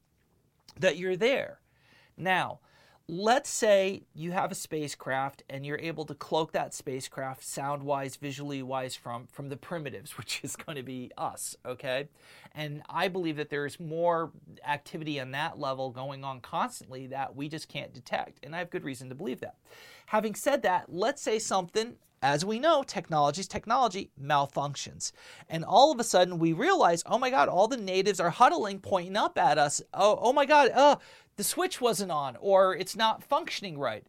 that 0.78 0.96
you're 0.96 1.16
there. 1.16 1.60
Now, 2.16 2.60
let's 3.08 3.50
say 3.50 4.04
you 4.14 4.30
have 4.30 4.52
a 4.52 4.54
spacecraft 4.54 5.42
and 5.50 5.66
you're 5.66 5.80
able 5.80 6.04
to 6.04 6.14
cloak 6.14 6.52
that 6.52 6.72
spacecraft 6.72 7.42
sound 7.42 7.82
wise 7.82 8.14
visually 8.14 8.62
wise 8.62 8.94
from 8.94 9.26
from 9.26 9.48
the 9.48 9.56
primitives 9.56 10.16
which 10.18 10.40
is 10.44 10.54
going 10.54 10.76
to 10.76 10.82
be 10.84 11.10
us 11.18 11.56
okay 11.66 12.08
and 12.54 12.82
i 12.88 13.08
believe 13.08 13.36
that 13.36 13.50
there's 13.50 13.80
more 13.80 14.30
activity 14.64 15.18
on 15.18 15.32
that 15.32 15.58
level 15.58 15.90
going 15.90 16.22
on 16.22 16.40
constantly 16.40 17.08
that 17.08 17.34
we 17.34 17.48
just 17.48 17.68
can't 17.68 17.92
detect 17.92 18.38
and 18.44 18.54
i 18.54 18.58
have 18.58 18.70
good 18.70 18.84
reason 18.84 19.08
to 19.08 19.14
believe 19.16 19.40
that 19.40 19.56
having 20.06 20.36
said 20.36 20.62
that 20.62 20.84
let's 20.88 21.20
say 21.20 21.36
something 21.36 21.96
as 22.22 22.44
we 22.44 22.58
know, 22.58 22.82
technology's 22.82 23.48
technology 23.48 24.10
malfunctions. 24.22 25.12
And 25.48 25.64
all 25.64 25.90
of 25.90 25.98
a 25.98 26.04
sudden 26.04 26.38
we 26.38 26.52
realize, 26.52 27.02
oh 27.06 27.18
my 27.18 27.30
God, 27.30 27.48
all 27.48 27.68
the 27.68 27.76
natives 27.76 28.20
are 28.20 28.30
huddling, 28.30 28.80
pointing 28.80 29.16
up 29.16 29.38
at 29.38 29.58
us. 29.58 29.80
Oh, 29.94 30.18
oh 30.20 30.32
my 30.32 30.44
God, 30.44 30.70
uh, 30.70 30.96
the 31.36 31.44
switch 31.44 31.80
wasn't 31.80 32.12
on 32.12 32.36
or 32.40 32.76
it's 32.76 32.96
not 32.96 33.24
functioning 33.24 33.78
right. 33.78 34.06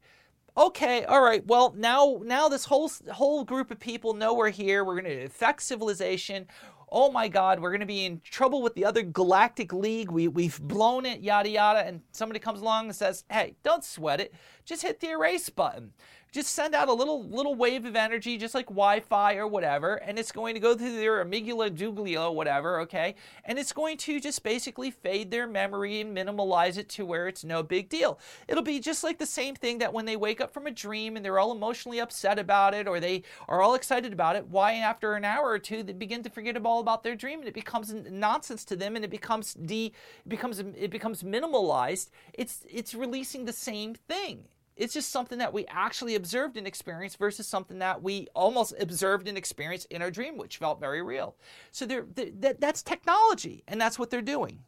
Okay, 0.58 1.06
all 1.06 1.22
right. 1.22 1.46
Well, 1.48 1.74
now 1.78 2.20
now 2.26 2.50
this 2.50 2.66
whole 2.66 2.92
whole 3.14 3.46
group 3.46 3.72
of 3.72 3.80
people 3.80 4.14
know 4.14 4.34
we're 4.34 4.50
here. 4.50 4.84
We're 4.84 5.00
going 5.00 5.18
to 5.18 5.24
affect 5.24 5.62
civilization. 5.62 6.46
Oh 6.92 7.10
my 7.10 7.30
God, 7.30 7.62
we're 7.62 7.70
going 7.70 7.80
to 7.80 7.86
be 7.86 8.04
in 8.06 8.20
trouble 8.20 8.62
with 8.62 8.76
the 8.76 8.84
other 8.84 9.02
galactic 9.02 9.72
league. 9.72 10.12
We 10.12 10.28
we've 10.28 10.60
blown 10.60 11.06
it, 11.06 11.22
yada 11.22 11.48
yada. 11.48 11.88
And 11.88 12.02
somebody 12.12 12.42
comes 12.42 12.60
along 12.60 12.88
and 12.88 12.96
says, 12.96 13.24
"Hey, 13.30 13.56
don't 13.64 13.86
sweat 13.86 14.20
it. 14.20 14.34
Just 14.66 14.82
hit 14.82 15.00
the 15.00 15.12
erase 15.12 15.48
button." 15.48 15.94
Just 16.32 16.54
send 16.54 16.74
out 16.74 16.88
a 16.88 16.94
little 16.94 17.28
little 17.28 17.56
wave 17.56 17.86
of 17.86 17.96
energy, 17.96 18.38
just 18.38 18.56
like 18.56 18.68
Wi-Fi 18.68 19.36
or 19.36 19.48
whatever, 19.48 19.96
and 19.96 20.18
it's 20.18 20.32
going 20.32 20.54
to 20.54 20.62
go 20.62 20.76
through 20.76 20.96
their 20.96 21.24
amygdala, 21.24 21.70
douglia, 21.72 22.34
whatever, 22.34 22.80
okay, 22.82 23.16
and 23.44 23.60
it's 23.60 23.74
going 23.74 23.98
to 23.98 24.20
just 24.20 24.42
basically 24.44 24.92
fade 24.92 25.30
their 25.30 25.46
memory 25.46 26.00
and 26.00 26.16
minimalize 26.16 26.78
it 26.78 26.88
to 26.90 27.06
where 27.06 27.28
it's 27.28 27.44
no 27.44 27.62
big 27.64 27.90
deal. 27.90 28.18
It'll 28.48 28.64
be 28.64 28.80
just 28.80 29.04
like 29.04 29.18
the 29.18 29.26
same 29.26 29.56
thing 29.56 29.80
that 29.80 29.94
when 29.94 30.06
they 30.06 30.16
wake 30.16 30.40
up 30.40 30.54
from 30.54 30.68
a 30.68 30.72
dream 30.72 31.16
and 31.16 31.26
they're 31.26 31.40
all 31.40 31.52
emotionally 31.52 32.00
upset 32.00 32.40
about 32.40 32.74
it, 32.74 32.88
or 32.88 33.00
they 33.00 33.24
are 33.50 33.62
all 33.62 33.76
excited 33.76 34.14
about 34.14 34.36
it. 34.38 34.48
Why 34.48 34.74
after 34.74 35.16
an 35.16 35.26
hour 35.26 35.50
or 35.50 35.60
two 35.60 35.84
they 35.84 35.94
begin 35.94 36.24
to 36.24 36.30
forget 36.30 36.56
all 36.66 36.80
about 36.80 37.04
their 37.04 37.16
dream 37.16 37.40
and 37.40 37.48
it 37.48 37.54
becomes 37.54 37.94
nonsense 37.94 38.66
to 38.66 38.76
them 38.76 38.96
and 38.96 39.06
it 39.06 39.12
becomes 39.12 39.54
de 39.54 39.86
it 39.88 40.30
becomes 40.30 40.60
it 40.60 40.92
becomes 40.92 41.24
minimalized. 41.24 42.10
It's 42.34 42.66
it's 42.70 42.94
releasing 42.94 43.46
the 43.46 43.54
same 43.54 43.96
thing. 43.96 44.46
It's 44.76 44.94
just 44.94 45.12
something 45.12 45.38
that 45.40 45.54
we 45.54 45.66
actually 45.68 46.16
observed 46.16 46.58
and 46.58 46.66
experienced 46.66 47.18
versus 47.18 47.48
something 47.48 47.80
that 47.80 48.02
we 48.02 48.28
almost 48.34 48.74
observed 48.80 49.28
and 49.28 49.38
experienced 49.38 49.88
in 49.92 50.02
our 50.02 50.10
dream, 50.10 50.38
which 50.38 50.58
felt 50.58 50.80
very 50.80 51.02
real. 51.02 51.36
So 51.72 51.86
they're, 51.86 52.06
they're, 52.16 52.32
that, 52.40 52.62
that's 52.62 52.82
technology, 52.82 53.64
and 53.68 53.80
that's 53.80 54.00
what 54.00 54.10
they're 54.10 54.22
doing. 54.22 54.60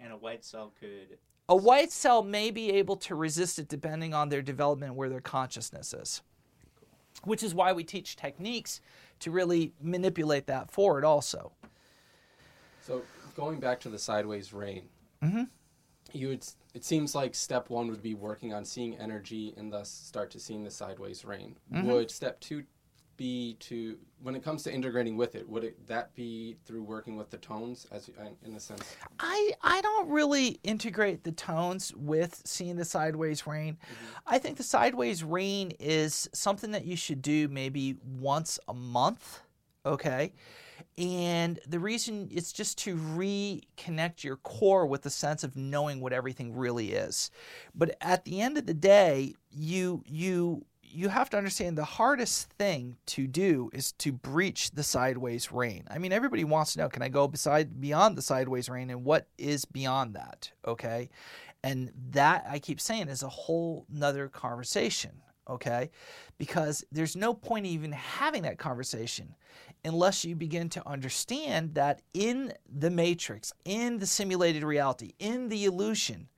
And 0.00 0.12
a 0.12 0.16
white 0.16 0.44
cell 0.44 0.72
could. 0.80 1.18
A 1.48 1.56
white 1.56 1.92
cell 1.92 2.22
may 2.22 2.50
be 2.50 2.70
able 2.70 2.96
to 2.96 3.14
resist 3.14 3.58
it 3.58 3.68
depending 3.68 4.14
on 4.14 4.28
their 4.28 4.42
development, 4.42 4.94
where 4.94 5.08
their 5.08 5.20
consciousness 5.20 5.92
is. 5.92 6.22
Which 7.24 7.42
is 7.42 7.54
why 7.54 7.72
we 7.72 7.84
teach 7.84 8.16
techniques 8.16 8.80
to 9.20 9.30
really 9.30 9.74
manipulate 9.82 10.46
that 10.46 10.70
forward, 10.70 11.04
also. 11.04 11.52
So, 12.80 13.02
going 13.36 13.60
back 13.60 13.78
to 13.80 13.90
the 13.90 13.98
sideways 13.98 14.52
rain, 14.52 14.88
mm-hmm. 15.22 15.42
You 16.14 16.28
would 16.28 16.44
it 16.74 16.84
seems 16.84 17.14
like 17.14 17.34
step 17.34 17.70
one 17.70 17.88
would 17.88 18.02
be 18.02 18.14
working 18.14 18.52
on 18.52 18.64
seeing 18.64 18.96
energy 18.96 19.54
and 19.56 19.72
thus 19.72 19.90
start 19.90 20.30
to 20.30 20.40
seeing 20.40 20.62
the 20.62 20.70
sideways 20.70 21.24
rain. 21.24 21.56
Mm-hmm. 21.72 21.88
Would 21.88 22.10
step 22.10 22.40
two 22.40 22.64
be 23.20 23.54
to 23.60 23.98
when 24.22 24.34
it 24.34 24.42
comes 24.42 24.62
to 24.62 24.72
integrating 24.72 25.14
with 25.14 25.34
it 25.34 25.46
would 25.46 25.62
it 25.62 25.86
that 25.86 26.14
be 26.14 26.56
through 26.64 26.82
working 26.82 27.16
with 27.16 27.28
the 27.28 27.36
tones 27.36 27.86
as 27.92 28.08
in 28.46 28.54
a 28.54 28.60
sense 28.60 28.96
i 29.18 29.52
i 29.60 29.78
don't 29.82 30.08
really 30.08 30.58
integrate 30.64 31.22
the 31.22 31.32
tones 31.32 31.92
with 31.96 32.40
seeing 32.46 32.76
the 32.76 32.84
sideways 32.84 33.46
rain 33.46 33.74
mm-hmm. 33.74 34.16
i 34.26 34.38
think 34.38 34.56
the 34.56 34.62
sideways 34.62 35.22
rain 35.22 35.70
is 35.78 36.30
something 36.32 36.70
that 36.70 36.86
you 36.86 36.96
should 36.96 37.20
do 37.20 37.46
maybe 37.48 37.94
once 38.18 38.58
a 38.68 38.72
month 38.72 39.40
okay 39.84 40.32
and 40.98 41.58
the 41.66 41.78
reason 41.78 42.28
it's 42.30 42.52
just 42.52 42.78
to 42.78 42.96
reconnect 42.96 44.24
your 44.24 44.36
core 44.36 44.86
with 44.86 45.02
the 45.02 45.10
sense 45.10 45.44
of 45.44 45.56
knowing 45.56 46.00
what 46.00 46.12
everything 46.12 46.54
really 46.54 46.92
is. 46.92 47.30
But 47.74 47.96
at 48.00 48.24
the 48.24 48.40
end 48.40 48.58
of 48.58 48.66
the 48.66 48.74
day, 48.74 49.34
you 49.50 50.02
you 50.06 50.64
you 50.92 51.08
have 51.08 51.30
to 51.30 51.36
understand 51.36 51.78
the 51.78 51.84
hardest 51.84 52.50
thing 52.50 52.96
to 53.06 53.26
do 53.26 53.70
is 53.72 53.92
to 53.92 54.12
breach 54.12 54.72
the 54.72 54.82
sideways 54.82 55.52
rain. 55.52 55.84
I 55.88 55.98
mean, 55.98 56.12
everybody 56.12 56.44
wants 56.44 56.72
to 56.72 56.80
know, 56.80 56.88
can 56.88 57.02
I 57.02 57.08
go 57.08 57.28
beside 57.28 57.80
beyond 57.80 58.16
the 58.16 58.22
sideways 58.22 58.68
rain 58.68 58.90
and 58.90 59.04
what 59.04 59.28
is 59.38 59.64
beyond 59.64 60.14
that? 60.14 60.50
Okay. 60.66 61.10
And 61.62 61.92
that 62.10 62.44
I 62.48 62.58
keep 62.58 62.80
saying 62.80 63.08
is 63.08 63.22
a 63.22 63.28
whole 63.28 63.86
nother 63.88 64.28
conversation. 64.28 65.12
Okay. 65.50 65.90
Because 66.38 66.84
there's 66.92 67.16
no 67.16 67.34
point 67.34 67.66
even 67.66 67.92
having 67.92 68.42
that 68.42 68.58
conversation 68.58 69.34
unless 69.84 70.24
you 70.24 70.36
begin 70.36 70.68
to 70.70 70.88
understand 70.88 71.74
that 71.74 72.02
in 72.14 72.52
the 72.70 72.90
matrix, 72.90 73.52
in 73.64 73.98
the 73.98 74.06
simulated 74.06 74.62
reality, 74.62 75.12
in 75.18 75.48
the 75.48 75.64
illusion, 75.64 76.28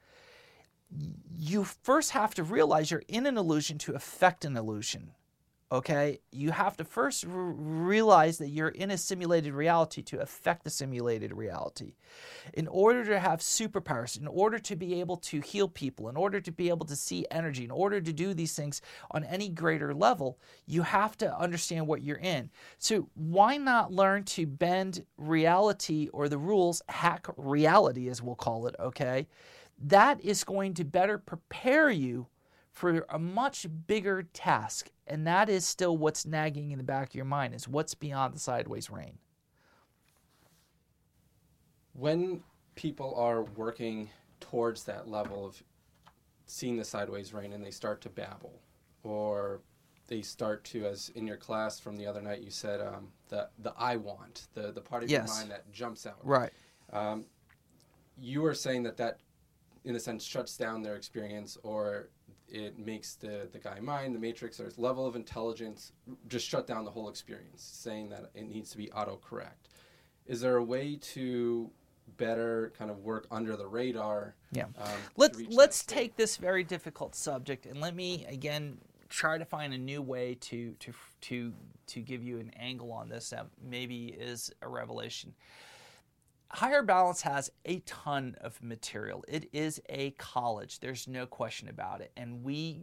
you 1.34 1.64
first 1.64 2.10
have 2.10 2.34
to 2.34 2.42
realize 2.42 2.90
you're 2.90 3.02
in 3.08 3.26
an 3.26 3.36
illusion 3.36 3.78
to 3.78 3.94
affect 3.94 4.44
an 4.44 4.56
illusion 4.56 5.12
okay? 5.72 6.20
You 6.30 6.50
have 6.50 6.76
to 6.76 6.84
first 6.84 7.24
r- 7.24 7.32
realize 7.32 8.36
that 8.38 8.50
you're 8.50 8.68
in 8.68 8.90
a 8.90 8.98
simulated 8.98 9.54
reality 9.54 10.02
to 10.02 10.20
affect 10.20 10.64
the 10.64 10.70
simulated 10.70 11.32
reality. 11.32 11.94
In 12.52 12.68
order 12.68 13.04
to 13.06 13.18
have 13.18 13.40
superpowers 13.40 14.20
in 14.20 14.26
order 14.26 14.58
to 14.58 14.76
be 14.76 15.00
able 15.00 15.16
to 15.16 15.40
heal 15.40 15.68
people 15.68 16.10
in 16.10 16.16
order 16.16 16.40
to 16.40 16.52
be 16.52 16.68
able 16.68 16.84
to 16.86 16.94
see 16.94 17.26
energy 17.30 17.64
in 17.64 17.70
order 17.70 18.00
to 18.00 18.12
do 18.12 18.34
these 18.34 18.54
things 18.54 18.82
on 19.12 19.24
any 19.24 19.48
greater 19.48 19.94
level 19.94 20.38
you 20.66 20.82
have 20.82 21.16
to 21.18 21.38
understand 21.38 21.86
what 21.86 22.02
you're 22.02 22.18
in. 22.18 22.50
So 22.78 23.08
why 23.14 23.56
not 23.56 23.92
learn 23.92 24.24
to 24.24 24.46
bend 24.46 25.04
reality 25.16 26.08
or 26.12 26.28
the 26.28 26.38
rules 26.38 26.82
hack 26.88 27.26
reality 27.36 28.08
as 28.08 28.20
we'll 28.20 28.34
call 28.34 28.66
it 28.66 28.76
okay? 28.78 29.26
That 29.84 30.20
is 30.20 30.44
going 30.44 30.74
to 30.74 30.84
better 30.84 31.18
prepare 31.18 31.90
you 31.90 32.26
for 32.72 33.04
a 33.10 33.18
much 33.18 33.66
bigger 33.86 34.22
task, 34.22 34.90
and 35.06 35.26
that 35.26 35.48
is 35.48 35.66
still 35.66 35.96
what's 35.96 36.26
nagging 36.26 36.70
in 36.70 36.78
the 36.78 36.84
back 36.84 37.10
of 37.10 37.14
your 37.14 37.24
mind 37.24 37.54
is 37.54 37.68
what's 37.68 37.94
beyond 37.94 38.34
the 38.34 38.38
sideways 38.38 38.90
rain. 38.90 39.18
When 41.92 42.42
people 42.74 43.14
are 43.14 43.42
working 43.42 44.08
towards 44.40 44.84
that 44.84 45.08
level 45.08 45.44
of 45.46 45.62
seeing 46.46 46.76
the 46.76 46.84
sideways 46.84 47.32
rain 47.32 47.52
and 47.52 47.64
they 47.64 47.70
start 47.70 48.00
to 48.00 48.08
babble 48.08 48.60
or 49.02 49.60
they 50.08 50.22
start 50.22 50.64
to 50.64 50.86
as 50.86 51.10
in 51.10 51.26
your 51.26 51.36
class 51.36 51.78
from 51.78 51.96
the 51.96 52.06
other 52.06 52.20
night 52.20 52.40
you 52.40 52.50
said 52.50 52.80
um, 52.80 53.08
the 53.28 53.48
the 53.60 53.72
I 53.78 53.96
want 53.96 54.48
the 54.54 54.72
the 54.72 54.80
part 54.80 55.02
of 55.02 55.10
yes. 55.10 55.28
your 55.28 55.36
mind 55.36 55.50
that 55.50 55.70
jumps 55.72 56.06
out 56.06 56.18
right 56.22 56.50
um, 56.92 57.26
you 58.18 58.44
are 58.44 58.54
saying 58.54 58.82
that 58.82 58.96
that 58.96 59.20
in 59.84 59.94
a 59.96 60.00
sense 60.00 60.24
shuts 60.24 60.56
down 60.56 60.82
their 60.82 60.96
experience 60.96 61.56
or 61.62 62.08
it 62.52 62.78
makes 62.78 63.14
the, 63.14 63.48
the 63.50 63.58
guy 63.58 63.80
mind, 63.80 64.14
the 64.14 64.20
matrix, 64.20 64.60
or 64.60 64.66
his 64.66 64.78
level 64.78 65.06
of 65.06 65.16
intelligence 65.16 65.92
just 66.28 66.46
shut 66.46 66.66
down 66.66 66.84
the 66.84 66.90
whole 66.90 67.08
experience, 67.08 67.62
saying 67.62 68.10
that 68.10 68.30
it 68.34 68.48
needs 68.48 68.70
to 68.70 68.76
be 68.76 68.88
autocorrect. 68.88 69.70
Is 70.26 70.40
there 70.40 70.56
a 70.56 70.62
way 70.64 70.96
to 71.14 71.70
better 72.16 72.72
kind 72.78 72.90
of 72.90 72.98
work 72.98 73.26
under 73.30 73.56
the 73.56 73.66
radar. 73.66 74.34
Yeah. 74.52 74.64
Um, 74.78 74.90
let's 75.16 75.40
let's 75.48 75.84
take 75.84 76.16
this 76.16 76.36
very 76.36 76.64
difficult 76.64 77.14
subject 77.14 77.66
and 77.66 77.80
let 77.80 77.94
me 77.94 78.26
again 78.28 78.78
try 79.08 79.38
to 79.38 79.44
find 79.44 79.74
a 79.74 79.78
new 79.78 80.02
way 80.02 80.36
to 80.40 80.72
to 80.80 80.92
to 81.22 81.52
to 81.86 82.00
give 82.00 82.22
you 82.22 82.38
an 82.38 82.50
angle 82.58 82.92
on 82.92 83.08
this 83.08 83.30
that 83.30 83.46
maybe 83.62 84.06
is 84.06 84.52
a 84.62 84.68
revelation. 84.68 85.34
Higher 86.54 86.82
Balance 86.82 87.22
has 87.22 87.50
a 87.64 87.78
ton 87.80 88.36
of 88.42 88.62
material. 88.62 89.24
It 89.26 89.48
is 89.54 89.80
a 89.88 90.10
college. 90.12 90.80
There's 90.80 91.08
no 91.08 91.24
question 91.24 91.70
about 91.70 92.02
it. 92.02 92.12
And 92.14 92.44
we, 92.44 92.82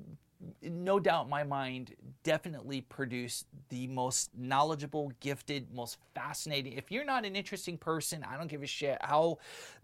no 0.63 0.99
doubt 0.99 1.25
in 1.25 1.29
my 1.29 1.43
mind, 1.43 1.93
definitely 2.23 2.81
produce 2.81 3.45
the 3.69 3.85
most 3.85 4.31
knowledgeable, 4.35 5.11
gifted, 5.19 5.71
most 5.71 5.99
fascinating. 6.15 6.73
If 6.73 6.89
you're 6.89 7.05
not 7.05 7.25
an 7.25 7.35
interesting 7.35 7.77
person, 7.77 8.25
I 8.27 8.37
don't 8.37 8.47
give 8.47 8.63
a 8.63 8.67
shit 8.67 8.97
how 9.01 9.37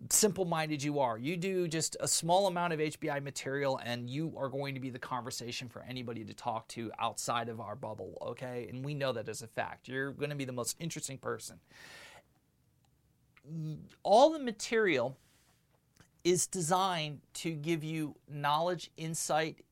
simple 0.09 0.45
minded 0.45 0.81
you 0.81 0.99
are. 0.99 1.19
You 1.19 1.37
do 1.37 1.67
just 1.67 1.95
a 1.99 2.07
small 2.07 2.47
amount 2.47 2.73
of 2.73 2.79
HBI 2.79 3.21
material 3.21 3.79
and 3.85 4.09
you 4.09 4.33
are 4.35 4.49
going 4.49 4.73
to 4.73 4.81
be 4.81 4.89
the 4.89 4.97
conversation 4.97 5.69
for 5.69 5.85
anybody 5.87 6.23
to 6.23 6.33
talk 6.33 6.67
to 6.69 6.91
outside 6.97 7.49
of 7.49 7.59
our 7.59 7.75
bubble, 7.75 8.17
okay? 8.29 8.65
And 8.67 8.83
we 8.83 8.95
know 8.95 9.13
that 9.13 9.29
as 9.29 9.43
a 9.43 9.47
fact. 9.47 9.87
You're 9.87 10.11
going 10.11 10.31
to 10.31 10.35
be 10.35 10.45
the 10.45 10.51
most 10.51 10.75
interesting 10.79 11.19
person 11.19 11.59
all 14.03 14.31
the 14.31 14.39
material 14.39 15.17
is 16.23 16.47
designed 16.47 17.21
to 17.35 17.51
give 17.51 17.83
you 17.83 18.15
knowledge, 18.27 18.91
insight, 18.97 19.63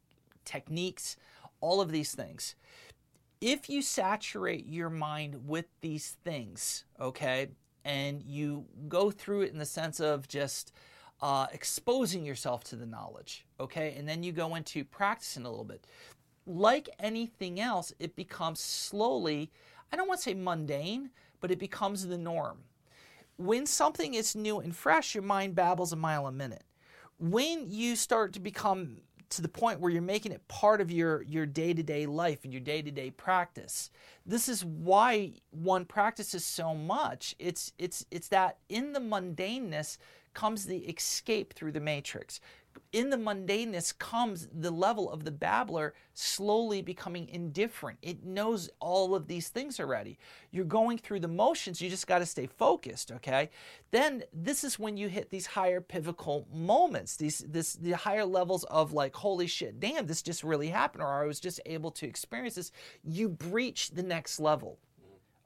techniques, 0.45 1.17
all 1.61 1.81
of 1.81 1.91
these 1.91 2.13
things. 2.13 2.55
If 3.41 3.69
you 3.69 3.81
saturate 3.81 4.67
your 4.67 4.89
mind 4.89 5.47
with 5.47 5.65
these 5.81 6.17
things, 6.23 6.85
okay, 6.99 7.49
and 7.83 8.21
you 8.23 8.65
go 8.87 9.11
through 9.11 9.41
it 9.41 9.51
in 9.51 9.57
the 9.57 9.65
sense 9.65 9.99
of 9.99 10.27
just 10.27 10.71
uh, 11.21 11.47
exposing 11.51 12.25
yourself 12.25 12.63
to 12.65 12.75
the 12.75 12.85
knowledge, 12.85 13.45
okay, 13.59 13.95
and 13.97 14.07
then 14.07 14.23
you 14.23 14.31
go 14.31 14.55
into 14.55 14.85
practicing 14.85 15.45
a 15.45 15.49
little 15.49 15.65
bit, 15.65 15.85
like 16.45 16.89
anything 16.99 17.59
else, 17.59 17.93
it 17.99 18.15
becomes 18.15 18.59
slowly, 18.59 19.51
I 19.91 19.95
don't 19.95 20.07
want 20.07 20.19
to 20.19 20.23
say 20.23 20.33
mundane, 20.33 21.09
but 21.41 21.51
it 21.51 21.59
becomes 21.59 22.05
the 22.07 22.17
norm 22.17 22.59
when 23.37 23.65
something 23.65 24.13
is 24.13 24.35
new 24.35 24.59
and 24.59 24.75
fresh, 24.75 25.15
your 25.15 25.23
mind 25.23 25.55
babbles 25.55 25.93
a 25.93 25.95
mile 25.95 26.27
a 26.27 26.31
minute. 26.31 26.63
When 27.19 27.65
you 27.69 27.95
start 27.95 28.33
to 28.33 28.39
become 28.39 28.97
to 29.33 29.41
the 29.41 29.49
point 29.49 29.79
where 29.79 29.91
you're 29.91 30.01
making 30.01 30.31
it 30.31 30.47
part 30.47 30.79
of 30.79 30.91
your 30.91 31.23
your 31.23 31.45
day-to-day 31.45 32.05
life 32.05 32.43
and 32.43 32.53
your 32.53 32.61
day-to-day 32.61 33.09
practice. 33.11 33.89
This 34.25 34.47
is 34.47 34.63
why 34.63 35.33
one 35.49 35.85
practices 35.85 36.45
so 36.45 36.75
much. 36.75 37.35
It's 37.39 37.73
it's 37.79 38.05
it's 38.11 38.27
that 38.27 38.57
in 38.69 38.93
the 38.93 38.99
mundaneness 38.99 39.97
comes 40.33 40.65
the 40.65 40.77
escape 40.77 41.53
through 41.53 41.71
the 41.71 41.79
matrix 41.79 42.39
in 42.91 43.09
the 43.09 43.17
mundaneness 43.17 43.97
comes 43.97 44.47
the 44.53 44.71
level 44.71 45.11
of 45.11 45.23
the 45.23 45.31
babbler 45.31 45.93
slowly 46.13 46.81
becoming 46.81 47.27
indifferent. 47.29 47.97
It 48.01 48.23
knows 48.23 48.69
all 48.79 49.15
of 49.15 49.27
these 49.27 49.49
things 49.49 49.79
already. 49.79 50.17
You're 50.51 50.65
going 50.65 50.97
through 50.97 51.21
the 51.21 51.27
motions, 51.27 51.81
you 51.81 51.89
just 51.89 52.07
got 52.07 52.19
to 52.19 52.25
stay 52.25 52.47
focused, 52.47 53.11
okay? 53.11 53.49
Then 53.91 54.23
this 54.31 54.63
is 54.63 54.77
when 54.77 54.97
you 54.97 55.09
hit 55.09 55.29
these 55.29 55.47
higher 55.47 55.81
pivotal 55.81 56.47
moments, 56.53 57.15
these 57.15 57.39
this 57.39 57.73
the 57.73 57.91
higher 57.91 58.25
levels 58.25 58.63
of 58.65 58.93
like 58.93 59.15
holy 59.15 59.47
shit, 59.47 59.79
damn, 59.79 60.05
this 60.05 60.21
just 60.21 60.43
really 60.43 60.69
happened 60.69 61.03
or 61.03 61.23
I 61.23 61.25
was 61.25 61.39
just 61.39 61.59
able 61.65 61.91
to 61.91 62.07
experience 62.07 62.55
this. 62.55 62.71
You 63.03 63.29
breach 63.29 63.91
the 63.91 64.03
next 64.03 64.39
level. 64.39 64.79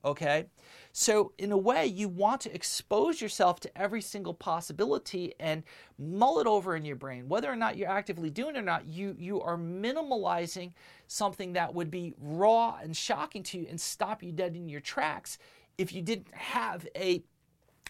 Okay? 0.06 0.46
So, 0.92 1.34
in 1.38 1.52
a 1.52 1.58
way, 1.58 1.86
you 1.86 2.08
want 2.08 2.42
to 2.42 2.54
expose 2.54 3.22
yourself 3.22 3.60
to 3.62 3.78
every 3.78 4.02
single 4.02 4.34
possibility 4.34 5.34
and 5.40 5.64
mull 6.00 6.40
it 6.40 6.48
over 6.48 6.76
in 6.76 6.86
your 6.86 6.96
brain. 6.96 7.28
Whether 7.28 7.52
or 7.52 7.56
not 7.56 7.78
you're 7.78 7.90
actively 7.90 8.30
doing 8.30 8.56
it 8.56 8.60
or 8.60 8.64
not, 8.64 8.88
you, 8.88 9.16
you 9.20 9.42
are 9.42 9.58
minimalizing 9.58 10.74
something 11.08 11.54
that 11.54 11.74
would 11.74 11.92
be 11.92 12.14
raw 12.20 12.78
and 12.82 12.96
shocking 12.96 13.44
to 13.44 13.60
you 13.60 13.68
and 13.70 13.80
stop 13.80 14.24
you 14.24 14.32
dead 14.32 14.56
in 14.56 14.70
your 14.70 14.82
tracks 14.82 15.38
if 15.78 15.94
you 15.94 16.02
didn't 16.02 16.34
have 16.34 16.88
a 16.96 17.24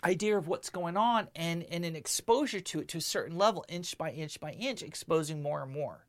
idea 0.04 0.38
of 0.38 0.48
what's 0.48 0.70
going 0.70 0.98
on 0.98 1.28
and, 1.36 1.64
and 1.72 1.86
an 1.86 1.96
exposure 1.96 2.60
to 2.60 2.80
it 2.82 2.88
to 2.90 2.98
a 2.98 3.02
certain 3.02 3.38
level, 3.38 3.66
inch 3.68 3.98
by 3.98 4.12
inch 4.12 4.40
by 4.40 4.52
inch, 4.52 4.84
exposing 4.84 5.42
more 5.42 5.64
and 5.64 5.72
more. 5.72 6.07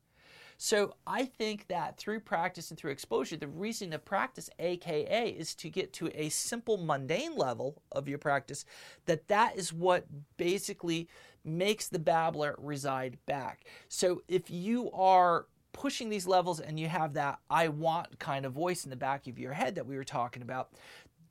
So 0.61 0.95
I 1.07 1.23
think 1.23 1.67
that 1.69 1.95
through 1.95 2.19
practice 2.19 2.69
and 2.69 2.77
through 2.77 2.91
exposure, 2.91 3.37
the 3.37 3.47
reason 3.47 3.91
to 3.91 3.97
practice 3.97 4.49
AKA 4.59 5.29
is 5.29 5.55
to 5.55 5.69
get 5.69 5.93
to 5.93 6.11
a 6.13 6.27
simple 6.27 6.75
mundane 6.75 7.37
level 7.37 7.81
of 7.93 8.09
your 8.09 8.17
practice, 8.17 8.65
that 9.05 9.29
that 9.29 9.55
is 9.55 9.71
what 9.71 10.05
basically 10.35 11.07
makes 11.45 11.87
the 11.87 11.97
babbler 11.97 12.55
reside 12.57 13.17
back. 13.25 13.67
So 13.87 14.21
if 14.27 14.51
you 14.51 14.91
are 14.91 15.45
pushing 15.71 16.09
these 16.09 16.27
levels 16.27 16.59
and 16.59 16.77
you 16.77 16.89
have 16.89 17.13
that 17.13 17.39
I 17.49 17.69
want 17.69 18.19
kind 18.19 18.45
of 18.45 18.51
voice 18.51 18.83
in 18.83 18.89
the 18.89 18.97
back 18.97 19.27
of 19.27 19.39
your 19.39 19.53
head 19.53 19.75
that 19.75 19.87
we 19.87 19.95
were 19.95 20.03
talking 20.03 20.41
about, 20.41 20.71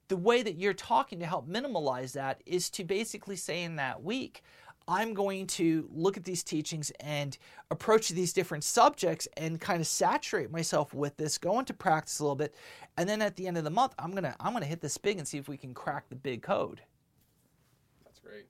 the 0.09 0.17
way 0.17 0.43
that 0.43 0.57
you're 0.57 0.73
talking 0.73 1.19
to 1.19 1.27
help 1.27 1.47
minimalize 1.47 2.13
that 2.13 2.43
is 2.47 2.71
to 2.71 2.83
basically 2.83 3.37
say 3.37 3.63
in 3.63 3.77
that 3.77 4.03
week, 4.03 4.43
I'm 4.89 5.13
going 5.13 5.47
to 5.49 5.87
look 5.93 6.17
at 6.17 6.25
these 6.25 6.43
teachings 6.43 6.91
and 7.01 7.37
approach 7.71 8.09
these 8.09 8.33
different 8.33 8.65
subjects 8.65 9.29
and 9.37 9.61
kind 9.61 9.83
of 9.83 9.87
saturate 9.87 10.51
myself 10.51 10.95
with 10.95 11.19
this, 11.19 11.37
go 11.37 11.59
into 11.59 11.75
practice 11.75 12.19
a 12.21 12.25
little 12.25 12.35
bit, 12.35 12.55
and 12.97 13.07
then 13.07 13.21
at 13.21 13.37
the 13.37 13.47
end 13.47 13.59
of 13.59 13.65
the 13.65 13.71
month, 13.71 13.95
I'm 13.99 14.13
gonna 14.13 14.35
I'm 14.41 14.55
gonna 14.55 14.65
hit 14.65 14.81
this 14.81 14.97
big 14.97 15.19
and 15.19 15.29
see 15.29 15.37
if 15.37 15.47
we 15.47 15.59
can 15.59 15.75
crack 15.75 16.09
the 16.09 16.17
big 16.17 16.41
code. 16.41 16.81
That's 18.05 18.19
great. 18.19 18.47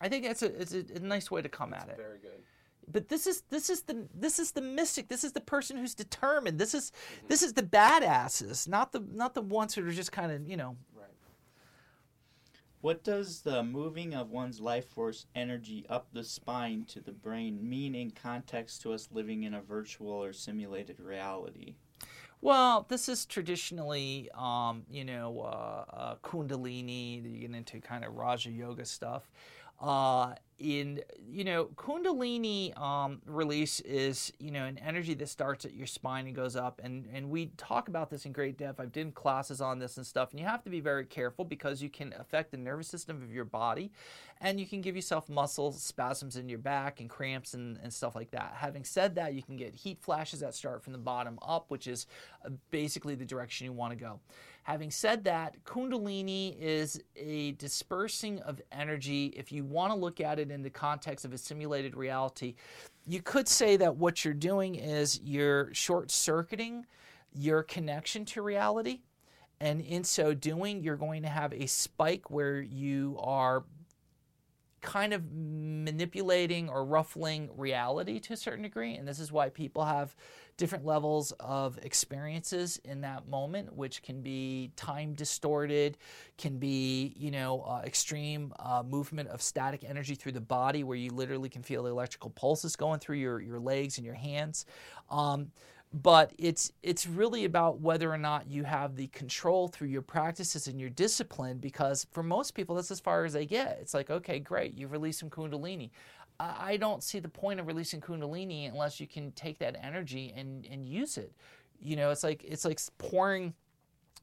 I 0.00 0.08
think 0.08 0.24
that's 0.24 0.42
a 0.42 0.60
it's 0.60 0.74
a, 0.74 0.84
a 0.96 0.98
nice 0.98 1.30
way 1.30 1.42
to 1.42 1.48
come 1.48 1.72
at 1.72 1.88
it. 1.88 1.96
Very 1.96 2.18
good. 2.18 2.42
But 2.90 3.08
this 3.08 3.28
is 3.28 3.42
this 3.50 3.70
is 3.70 3.82
the 3.82 4.08
this 4.12 4.40
is 4.40 4.50
the 4.50 4.60
mystic. 4.60 5.08
This 5.08 5.22
is 5.22 5.30
the 5.30 5.40
person 5.40 5.76
who's 5.76 5.94
determined. 5.94 6.58
This 6.58 6.74
is 6.74 6.90
mm-hmm. 6.90 7.26
this 7.28 7.42
is 7.42 7.52
the 7.52 7.62
badasses, 7.62 8.68
not 8.68 8.90
the 8.90 9.00
not 9.12 9.34
the 9.34 9.42
ones 9.42 9.74
who 9.74 9.86
are 9.86 9.92
just 9.92 10.10
kind 10.10 10.32
of 10.32 10.48
you 10.48 10.56
know. 10.56 10.76
What 12.82 13.04
does 13.04 13.42
the 13.42 13.62
moving 13.62 14.12
of 14.12 14.30
one's 14.30 14.60
life 14.60 14.88
force 14.88 15.26
energy 15.36 15.86
up 15.88 16.08
the 16.12 16.24
spine 16.24 16.84
to 16.88 17.00
the 17.00 17.12
brain 17.12 17.60
mean 17.62 17.94
in 17.94 18.10
context 18.10 18.82
to 18.82 18.92
us 18.92 19.08
living 19.12 19.44
in 19.44 19.54
a 19.54 19.62
virtual 19.62 20.10
or 20.10 20.32
simulated 20.32 20.98
reality? 20.98 21.76
Well, 22.40 22.84
this 22.88 23.08
is 23.08 23.24
traditionally, 23.24 24.28
um, 24.34 24.82
you 24.90 25.04
know, 25.04 25.42
uh, 25.42 25.84
uh, 25.96 26.14
Kundalini. 26.24 27.22
You 27.22 27.46
get 27.46 27.56
into 27.56 27.80
kind 27.80 28.04
of 28.04 28.16
Raja 28.16 28.50
Yoga 28.50 28.84
stuff. 28.84 29.30
Uh, 29.80 30.34
in 30.58 31.00
you 31.28 31.44
know, 31.44 31.66
Kundalini 31.76 32.78
um, 32.78 33.20
release 33.26 33.80
is 33.80 34.32
you 34.38 34.50
know 34.50 34.64
an 34.64 34.78
energy 34.78 35.14
that 35.14 35.28
starts 35.28 35.64
at 35.64 35.74
your 35.74 35.86
spine 35.86 36.26
and 36.26 36.34
goes 36.36 36.56
up, 36.56 36.80
and 36.82 37.06
and 37.12 37.30
we 37.30 37.46
talk 37.56 37.88
about 37.88 38.10
this 38.10 38.26
in 38.26 38.32
great 38.32 38.58
depth. 38.58 38.80
I've 38.80 38.92
done 38.92 39.12
classes 39.12 39.60
on 39.60 39.78
this 39.78 39.96
and 39.96 40.06
stuff, 40.06 40.30
and 40.30 40.40
you 40.40 40.46
have 40.46 40.62
to 40.64 40.70
be 40.70 40.80
very 40.80 41.04
careful 41.04 41.44
because 41.44 41.82
you 41.82 41.88
can 41.88 42.14
affect 42.18 42.50
the 42.50 42.56
nervous 42.56 42.88
system 42.88 43.22
of 43.22 43.32
your 43.32 43.44
body, 43.44 43.92
and 44.40 44.60
you 44.60 44.66
can 44.66 44.80
give 44.80 44.96
yourself 44.96 45.28
muscle 45.28 45.72
spasms 45.72 46.36
in 46.36 46.48
your 46.48 46.58
back 46.58 47.00
and 47.00 47.08
cramps 47.08 47.54
and, 47.54 47.78
and 47.82 47.92
stuff 47.92 48.14
like 48.14 48.30
that. 48.32 48.54
Having 48.56 48.84
said 48.84 49.14
that, 49.14 49.34
you 49.34 49.42
can 49.42 49.56
get 49.56 49.74
heat 49.74 50.00
flashes 50.00 50.40
that 50.40 50.54
start 50.54 50.82
from 50.82 50.92
the 50.92 50.98
bottom 50.98 51.38
up, 51.42 51.66
which 51.68 51.86
is 51.86 52.06
uh, 52.44 52.50
basically 52.70 53.14
the 53.14 53.24
direction 53.24 53.64
you 53.64 53.72
want 53.72 53.92
to 53.92 53.96
go. 53.96 54.20
Having 54.64 54.92
said 54.92 55.24
that, 55.24 55.64
Kundalini 55.64 56.56
is 56.60 57.02
a 57.16 57.52
dispersing 57.52 58.38
of 58.40 58.62
energy. 58.70 59.26
If 59.36 59.50
you 59.50 59.64
want 59.64 59.92
to 59.92 59.98
look 59.98 60.20
at 60.20 60.38
it 60.38 60.41
in 60.50 60.62
the 60.62 60.70
context 60.70 61.24
of 61.24 61.32
a 61.32 61.38
simulated 61.38 61.96
reality, 61.96 62.54
you 63.06 63.20
could 63.22 63.48
say 63.48 63.76
that 63.76 63.96
what 63.96 64.24
you're 64.24 64.34
doing 64.34 64.74
is 64.74 65.20
you're 65.22 65.72
short 65.74 66.10
circuiting 66.10 66.86
your 67.34 67.62
connection 67.62 68.24
to 68.26 68.42
reality. 68.42 69.00
And 69.60 69.80
in 69.80 70.04
so 70.04 70.34
doing, 70.34 70.82
you're 70.82 70.96
going 70.96 71.22
to 71.22 71.28
have 71.28 71.52
a 71.52 71.66
spike 71.66 72.30
where 72.30 72.60
you 72.60 73.16
are 73.20 73.64
kind 74.82 75.14
of 75.14 75.22
manipulating 75.32 76.68
or 76.68 76.84
ruffling 76.84 77.48
reality 77.56 78.18
to 78.18 78.32
a 78.32 78.36
certain 78.36 78.62
degree. 78.62 78.94
And 78.94 79.06
this 79.06 79.20
is 79.20 79.30
why 79.30 79.48
people 79.48 79.84
have 79.84 80.14
different 80.56 80.84
levels 80.84 81.32
of 81.40 81.78
experiences 81.82 82.80
in 82.84 83.00
that 83.00 83.26
moment, 83.28 83.74
which 83.74 84.02
can 84.02 84.20
be 84.22 84.72
time 84.76 85.14
distorted, 85.14 85.96
can 86.36 86.58
be, 86.58 87.14
you 87.16 87.30
know, 87.30 87.62
uh, 87.62 87.82
extreme 87.84 88.52
uh, 88.58 88.82
movement 88.86 89.28
of 89.30 89.40
static 89.40 89.84
energy 89.84 90.14
through 90.14 90.32
the 90.32 90.40
body 90.40 90.84
where 90.84 90.98
you 90.98 91.10
literally 91.10 91.48
can 91.48 91.62
feel 91.62 91.84
the 91.84 91.90
electrical 91.90 92.30
pulses 92.30 92.76
going 92.76 92.98
through 92.98 93.16
your, 93.16 93.40
your 93.40 93.60
legs 93.60 93.98
and 93.98 94.04
your 94.04 94.16
hands. 94.16 94.66
Um, 95.10 95.52
but 95.92 96.32
it's 96.38 96.72
it's 96.82 97.06
really 97.06 97.44
about 97.44 97.80
whether 97.80 98.10
or 98.10 98.18
not 98.18 98.48
you 98.48 98.64
have 98.64 98.96
the 98.96 99.08
control 99.08 99.68
through 99.68 99.88
your 99.88 100.02
practices 100.02 100.66
and 100.66 100.80
your 100.80 100.88
discipline 100.88 101.58
because 101.58 102.06
for 102.12 102.22
most 102.22 102.54
people 102.54 102.76
that's 102.76 102.90
as 102.90 103.00
far 103.00 103.24
as 103.24 103.34
they 103.34 103.44
get. 103.44 103.78
It's 103.80 103.92
like 103.92 104.10
okay 104.10 104.38
great 104.38 104.74
you've 104.74 104.92
released 104.92 105.20
some 105.20 105.30
kundalini. 105.30 105.90
I, 106.40 106.72
I 106.72 106.76
don't 106.78 107.02
see 107.02 107.18
the 107.18 107.28
point 107.28 107.60
of 107.60 107.66
releasing 107.66 108.00
kundalini 108.00 108.68
unless 108.70 109.00
you 109.00 109.06
can 109.06 109.32
take 109.32 109.58
that 109.58 109.76
energy 109.82 110.32
and 110.34 110.66
and 110.66 110.86
use 110.86 111.18
it. 111.18 111.32
You 111.78 111.96
know 111.96 112.10
it's 112.10 112.24
like 112.24 112.42
it's 112.44 112.64
like 112.64 112.80
pouring 112.96 113.52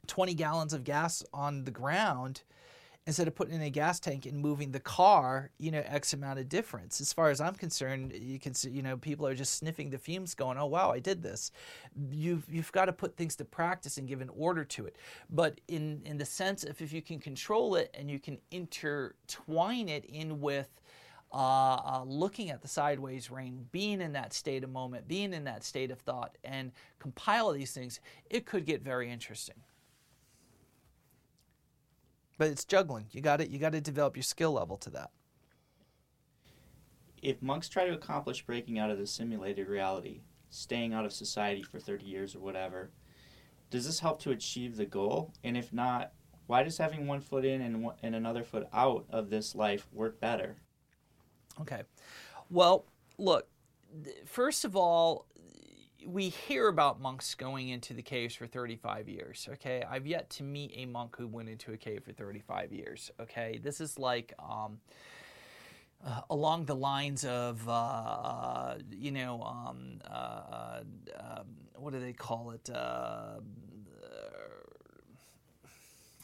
20 0.08 0.34
gallons 0.34 0.73
of 0.73 0.84
gas 0.84 1.23
on 1.34 1.65
the 1.65 1.71
ground 1.71 2.41
instead 3.10 3.28
of 3.28 3.34
putting 3.34 3.56
in 3.56 3.62
a 3.63 3.72
gas 3.72 4.00
tank 4.00 4.28
and 4.28 4.38
moving 4.38 4.72
the 4.72 4.80
car, 4.80 5.50
you 5.58 5.72
know, 5.72 5.82
X 5.88 6.13
amount 6.13 6.38
of 6.38 6.48
difference. 6.48 7.02
As 7.02 7.12
far 7.12 7.32
as 7.32 7.41
I'm 7.41 7.56
concerned, 7.56 8.13
you 8.13 8.38
can 8.38 8.54
see, 8.54 8.69
you 8.69 8.84
know, 8.84 8.98
people 8.98 9.26
are 9.26 9.34
just 9.34 9.56
sniffing 9.56 9.89
the 9.89 9.98
fumes 9.98 10.36
going, 10.36 10.60
oh, 10.60 10.67
wow, 10.67 10.91
I 10.91 11.00
did 11.00 11.24
this. 11.24 11.52
You've, 12.12 12.45
you've 12.48 12.72
got 12.72 12.86
to 12.86 12.93
put 12.93 13.17
things 13.17 13.36
to 13.38 13.45
practice 13.45 13.98
and 13.98 14.08
give 14.08 14.22
an 14.22 14.30
order 14.38 14.63
to 14.63 14.86
it. 14.86 14.98
But 15.28 15.60
in, 15.67 16.04
in 16.06 16.19
the 16.19 16.26
sense 16.26 16.63
of 16.63 16.80
if 16.84 16.93
you 16.93 17.02
can 17.02 17.17
control 17.17 17.74
it 17.74 17.89
and 17.98 18.12
you 18.12 18.19
can 18.19 18.38
intertwine 18.52 19.89
it 19.89 20.06
in 20.06 20.39
with 20.39 20.69
uh, 21.34 21.36
uh, 21.36 22.04
looking 22.06 22.52
at 22.52 22.62
the 22.62 22.67
sideways 22.67 23.32
rain, 23.32 23.65
being 23.72 24.02
in 24.02 24.13
that 24.13 24.34
state 24.34 24.63
of 24.63 24.69
moment, 24.69 25.08
being 25.08 25.34
in 25.34 25.45
that 25.45 25.63
state 25.63 25.89
of 25.89 25.98
thought, 25.98 26.38
and 26.43 26.72
compile 27.00 27.52
these 27.54 27.72
things, 27.72 28.02
it 28.30 28.45
could 28.45 28.67
get 28.67 28.84
very 28.84 29.12
interesting 29.12 29.56
but 32.39 32.47
it's 32.47 32.63
juggling. 32.63 33.06
You 33.12 33.21
got 33.21 33.41
it. 33.41 33.49
You 33.49 33.60
got 33.60 33.73
to 33.73 33.82
develop 33.82 34.15
your 34.15 34.23
skill 34.23 34.54
level 34.54 34.78
to 34.78 34.89
that. 34.91 35.12
If 37.21 37.41
monks 37.41 37.67
try 37.67 37.86
to 37.86 37.93
accomplish 37.93 38.45
breaking 38.45 38.80
out 38.80 38.89
of 38.89 38.97
the 38.97 39.06
simulated 39.06 39.67
reality, 39.67 40.21
staying 40.49 40.93
out 40.93 41.06
of 41.06 41.12
society 41.12 41.62
for 41.62 41.80
30 41.80 42.06
years 42.06 42.36
or 42.36 42.39
whatever, 42.39 42.91
does 43.69 43.86
this 43.86 43.99
help 43.99 44.21
to 44.21 44.32
achieve 44.32 44.78
the 44.78 44.86
goal? 44.86 45.34
And 45.43 45.58
if 45.58 45.73
not, 45.73 46.13
why 46.47 46.63
does 46.63 46.78
having 46.78 47.08
one 47.08 47.19
foot 47.19 47.43
in 47.43 47.62
and, 47.62 47.84
one, 47.84 47.95
and 48.02 48.15
another 48.15 48.45
foot 48.45 48.67
out 48.73 49.06
of 49.10 49.30
this 49.30 49.54
life 49.54 49.86
work 49.91 50.21
better? 50.21 50.56
Okay. 51.60 51.84
Well, 52.49 52.86
look, 53.17 53.49
first 54.25 54.63
of 54.63 54.78
all, 54.78 55.25
we 56.06 56.30
hear 56.30 56.68
about 56.68 57.02
monks 57.02 57.36
going 57.36 57.70
into 57.70 57.94
the 57.94 58.02
caves 58.02 58.36
for 58.36 58.48
35 58.48 59.10
years. 59.10 59.48
Okay, 59.54 59.84
I've 59.90 60.08
yet 60.08 60.30
to 60.32 60.44
meet 60.44 60.72
a 60.76 60.86
monk 60.86 61.16
who 61.18 61.28
went 61.28 61.50
into 61.50 61.74
a 61.74 61.78
cave 61.78 62.04
for 62.06 62.12
35 62.12 62.72
years. 62.72 63.12
Okay, 63.20 63.60
this 63.62 63.82
is 63.82 64.00
like 64.00 64.34
um, 64.40 64.80
uh, 66.06 66.22
along 66.30 66.66
the 66.66 66.76
lines 66.76 67.26
of 67.26 67.68
uh, 67.68 67.72
uh 67.72 68.78
you 68.92 69.12
know 69.12 69.42
um, 69.42 70.00
uh, 70.10 70.82
um, 71.20 71.46
what 71.76 71.94
do 71.94 72.00
they 72.00 72.14
call 72.14 72.52
it? 72.52 72.70
Uh, 72.70 73.40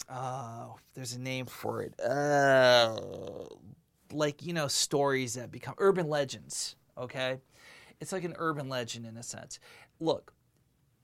uh, 0.07 0.67
there's 0.93 1.13
a 1.13 1.19
name 1.19 1.45
for 1.45 1.81
it. 1.81 1.93
like 4.13 4.43
you 4.43 4.53
know 4.53 4.67
stories 4.67 5.33
that 5.33 5.51
become 5.51 5.75
urban 5.77 6.07
legends. 6.07 6.75
Okay 6.97 7.39
it's 8.05 8.11
like 8.11 8.23
an 8.23 8.35
urban 8.37 8.69
legend 8.69 9.07
in 9.07 9.17
a 9.17 9.23
sense. 9.23 9.59
Look, 9.99 10.31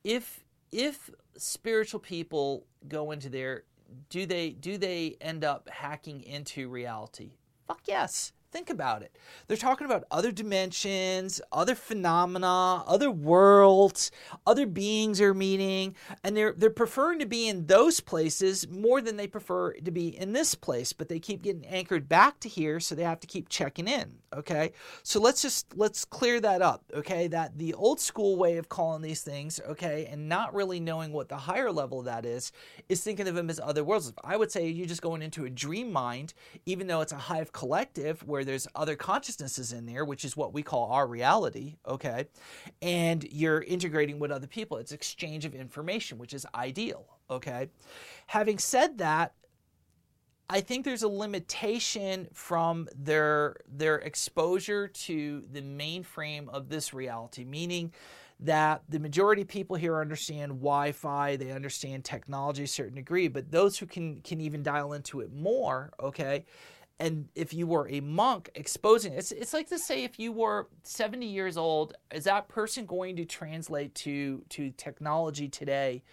if 0.04 0.44
if 0.72 1.10
spiritual 1.36 2.00
people 2.00 2.68
go 2.88 3.10
into 3.10 3.28
there, 3.28 3.64
do 4.12 4.28
they 4.28 4.52
do 4.52 4.78
they 4.78 5.18
end 5.20 5.44
up 5.44 5.68
hacking 5.68 6.22
into 6.22 6.70
reality? 6.70 7.32
Fuck 7.68 7.82
yes. 7.86 8.34
Think 8.52 8.70
about 8.70 9.02
it. 9.02 9.16
They're 9.48 9.56
talking 9.56 9.86
about 9.86 10.04
other 10.12 10.32
dimensions, 10.32 11.40
other 11.54 11.74
phenomena, 11.74 12.84
other 12.86 13.10
worlds, 13.10 14.12
other 14.46 14.66
beings 14.66 15.22
are 15.22 15.34
meeting, 15.34 15.96
and 16.24 16.36
they're 16.36 16.54
they're 16.58 16.70
preferring 16.70 17.20
to 17.20 17.26
be 17.26 17.48
in 17.48 17.68
those 17.68 18.02
places 18.02 18.68
more 18.68 19.00
than 19.00 19.16
they 19.16 19.28
prefer 19.28 19.72
to 19.74 19.92
be 19.92 20.10
in 20.18 20.34
this 20.34 20.54
place, 20.54 20.92
but 20.92 21.08
they 21.08 21.18
keep 21.18 21.44
getting 21.44 21.66
anchored 21.66 22.10
back 22.10 22.42
to 22.42 22.50
here, 22.50 22.82
so 22.82 22.94
they 22.94 23.04
have 23.04 23.22
to 23.22 23.28
keep 23.28 23.48
checking 23.48 23.88
in. 23.88 24.18
Okay? 24.36 24.72
So 25.04 25.22
let's 25.22 25.42
just 25.42 25.78
let's 25.78 26.04
clear 26.04 26.42
that 26.42 26.62
up, 26.62 26.84
okay? 26.94 27.28
That 27.28 27.58
the 27.58 27.74
old 27.74 28.02
school 28.02 28.36
way 28.36 28.58
of 28.58 28.68
calling 28.68 29.02
these 29.02 29.22
things, 29.22 29.62
okay, 29.68 30.10
and 30.12 30.28
not 30.28 30.54
really 30.54 30.80
knowing 30.82 31.14
what 31.14 31.30
the 31.30 31.38
higher 31.38 31.72
level 31.72 32.00
of 32.00 32.06
that 32.06 32.26
is, 32.26 32.52
is 32.90 33.02
thinking 33.02 33.28
of 33.28 33.36
them 33.36 33.50
as 33.50 33.62
other 33.62 33.84
worlds. 33.84 34.12
I 34.24 34.36
would 34.36 34.52
say 34.52 34.68
you're 34.68 34.88
just 34.88 35.02
going 35.02 35.22
into 35.22 35.46
a 35.46 35.50
dream 35.50 35.92
mind, 35.92 36.34
even 36.66 36.88
though 36.88 37.02
it's 37.02 37.12
a 37.14 37.18
hive 37.18 37.54
collective 37.54 38.26
where 38.28 38.40
where 38.41 38.45
there's 38.45 38.67
other 38.73 38.95
consciousnesses 38.95 39.71
in 39.71 39.86
there, 39.86 40.04
which 40.04 40.25
is 40.25 40.36
what 40.36 40.51
we 40.51 40.63
call 40.63 40.91
our 40.91 41.06
reality, 41.06 41.75
okay? 41.88 42.25
And 42.82 43.23
you're 43.32 43.62
integrating 43.62 44.17
with 44.17 44.32
other 44.32 44.47
people. 44.47 44.77
It's 44.77 44.91
exchange 44.91 45.45
of 45.45 45.54
information, 45.54 46.17
which 46.17 46.34
is 46.34 46.43
ideal, 46.56 47.06
okay? 47.30 47.69
Having 48.25 48.58
said 48.58 48.97
that, 48.97 49.34
I 50.49 50.60
think 50.60 50.86
there's 50.86 51.04
a 51.04 51.08
limitation 51.08 52.30
from 52.34 52.89
their 52.95 53.58
their 53.71 53.97
exposure 53.97 54.88
to 54.88 55.43
the 55.51 55.62
mainframe 55.62 56.49
of 56.49 56.67
this 56.67 56.91
reality, 56.93 57.45
meaning 57.45 57.93
that 58.39 58.82
the 58.89 58.99
majority 58.99 59.43
of 59.43 59.47
people 59.47 59.75
here 59.75 60.01
understand 60.01 60.54
Wi-Fi, 60.54 61.36
they 61.36 61.51
understand 61.51 62.04
technology 62.04 62.62
to 62.62 62.65
a 62.65 62.67
certain 62.67 62.95
degree, 62.95 63.27
but 63.27 63.51
those 63.51 63.77
who 63.77 63.86
can 63.86 64.19
can 64.21 64.41
even 64.41 64.63
dial 64.63 64.93
into 64.93 65.21
it 65.21 65.32
more, 65.32 65.93
okay, 66.01 66.43
and 67.02 67.28
if 67.34 67.52
you 67.52 67.66
were 67.66 67.90
a 67.90 68.00
monk 68.00 68.50
exposing 68.56 69.14
it's, 69.14 69.32
it's 69.32 69.54
like 69.54 69.68
to 69.68 69.80
say 69.80 70.04
if 70.04 70.20
you 70.20 70.32
were 70.32 70.68
70 70.84 71.26
years 71.26 71.58
old 71.58 71.94
is 72.14 72.24
that 72.26 72.48
person 72.48 72.86
going 72.86 73.16
to 73.16 73.26
translate 73.26 73.94
to 73.96 74.44
to 74.50 74.72
technology 74.78 75.50
today 75.50 76.04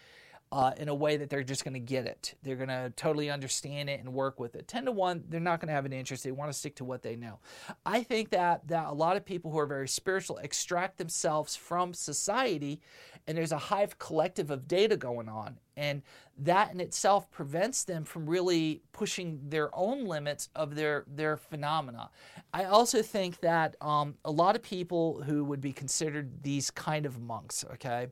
uh, 0.50 0.72
in 0.78 0.88
a 0.88 0.94
way 0.94 1.16
that 1.16 1.28
they're 1.28 1.42
just 1.42 1.64
going 1.64 1.74
to 1.74 1.80
get 1.80 2.06
it. 2.06 2.34
They're 2.42 2.56
going 2.56 2.68
to 2.68 2.92
totally 2.96 3.30
understand 3.30 3.90
it 3.90 4.00
and 4.00 4.12
work 4.14 4.40
with 4.40 4.54
it. 4.54 4.66
10 4.66 4.87
to 4.87 4.92
1, 4.92 5.24
they're 5.28 5.40
not 5.40 5.61
going 5.61 5.68
to 5.68 5.74
have 5.74 5.84
an 5.84 5.92
interest. 5.92 6.24
They 6.24 6.32
want 6.32 6.50
to 6.50 6.58
stick 6.58 6.76
to 6.76 6.84
what 6.84 7.02
they 7.02 7.16
know. 7.16 7.38
I 7.84 8.02
think 8.02 8.30
that, 8.30 8.66
that 8.68 8.87
a 8.87 8.92
lot 8.92 9.16
of 9.16 9.24
people 9.24 9.50
who 9.50 9.58
are 9.58 9.66
very 9.66 9.88
spiritual 9.88 10.38
extract 10.38 10.96
themselves 10.96 11.54
from 11.54 11.92
society, 11.92 12.80
and 13.26 13.37
there's 13.37 13.52
a 13.52 13.58
hive 13.58 13.98
collective 13.98 14.50
of 14.50 14.66
data 14.66 14.96
going 14.96 15.28
on. 15.28 15.58
And 15.76 16.02
that 16.38 16.72
in 16.72 16.80
itself 16.80 17.30
prevents 17.30 17.84
them 17.84 18.04
from 18.04 18.28
really 18.28 18.82
pushing 18.92 19.40
their 19.48 19.70
own 19.76 20.06
limits 20.06 20.48
of 20.56 20.74
their, 20.74 21.04
their 21.06 21.37
phenomena. 21.37 22.11
I 22.52 22.64
also 22.64 23.02
think 23.02 23.40
that 23.40 23.76
um, 23.80 24.16
a 24.24 24.30
lot 24.30 24.56
of 24.56 24.62
people 24.62 25.22
who 25.22 25.44
would 25.44 25.61
be 25.61 25.72
considered 25.72 26.42
these 26.42 26.70
kind 26.70 27.06
of 27.06 27.20
monks, 27.20 27.64
okay, 27.74 28.08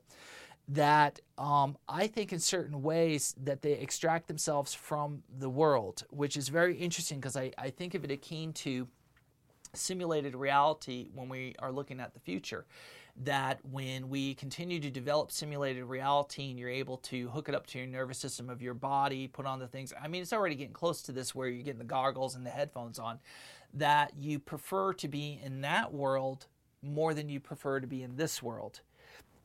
that 0.67 1.21
um, 1.37 1.77
I 1.87 2.07
think 2.07 2.33
in 2.33 2.39
certain 2.39 2.81
ways 2.81 3.33
that 3.41 3.61
they 3.61 3.73
extract 3.73 4.27
themselves 4.27 4.73
from 4.73 5.23
the 5.39 5.49
world, 5.49 6.03
which 6.09 6.35
is 6.35 6.49
very 6.49 6.75
interesting 6.75 7.19
because 7.19 7.37
I, 7.37 7.51
I 7.57 7.69
think 7.69 7.95
of 7.95 8.03
it 8.03 8.11
akin 8.11 8.53
to 8.53 8.87
simulated 9.73 10.35
reality 10.35 11.09
when 11.13 11.29
we 11.29 11.55
are 11.59 11.71
looking 11.71 11.99
at 11.99 12.13
the 12.13 12.19
future. 12.19 12.65
That 13.23 13.59
when 13.71 14.09
we 14.09 14.35
continue 14.35 14.79
to 14.79 14.91
develop 14.91 15.31
simulated 15.31 15.85
reality 15.85 16.51
and 16.51 16.59
you're 16.59 16.69
able 16.69 16.97
to 16.97 17.29
hook 17.29 17.49
it 17.49 17.55
up 17.55 17.65
to 17.67 17.79
your 17.79 17.87
nervous 17.87 18.19
system 18.19 18.47
of 18.47 18.61
your 18.61 18.75
body, 18.75 19.27
put 19.27 19.47
on 19.47 19.57
the 19.57 19.67
things, 19.67 19.91
I 19.99 20.07
mean, 20.07 20.21
it's 20.21 20.33
already 20.33 20.53
getting 20.53 20.73
close 20.73 21.01
to 21.03 21.11
this 21.11 21.33
where 21.33 21.47
you're 21.47 21.63
getting 21.63 21.79
the 21.79 21.85
goggles 21.85 22.35
and 22.35 22.45
the 22.45 22.51
headphones 22.51 22.99
on, 22.99 23.17
that 23.73 24.13
you 24.19 24.37
prefer 24.37 24.93
to 24.93 25.07
be 25.07 25.39
in 25.43 25.61
that 25.61 25.91
world 25.91 26.45
more 26.83 27.15
than 27.15 27.27
you 27.27 27.39
prefer 27.39 27.79
to 27.79 27.87
be 27.87 28.03
in 28.03 28.17
this 28.17 28.43
world 28.43 28.81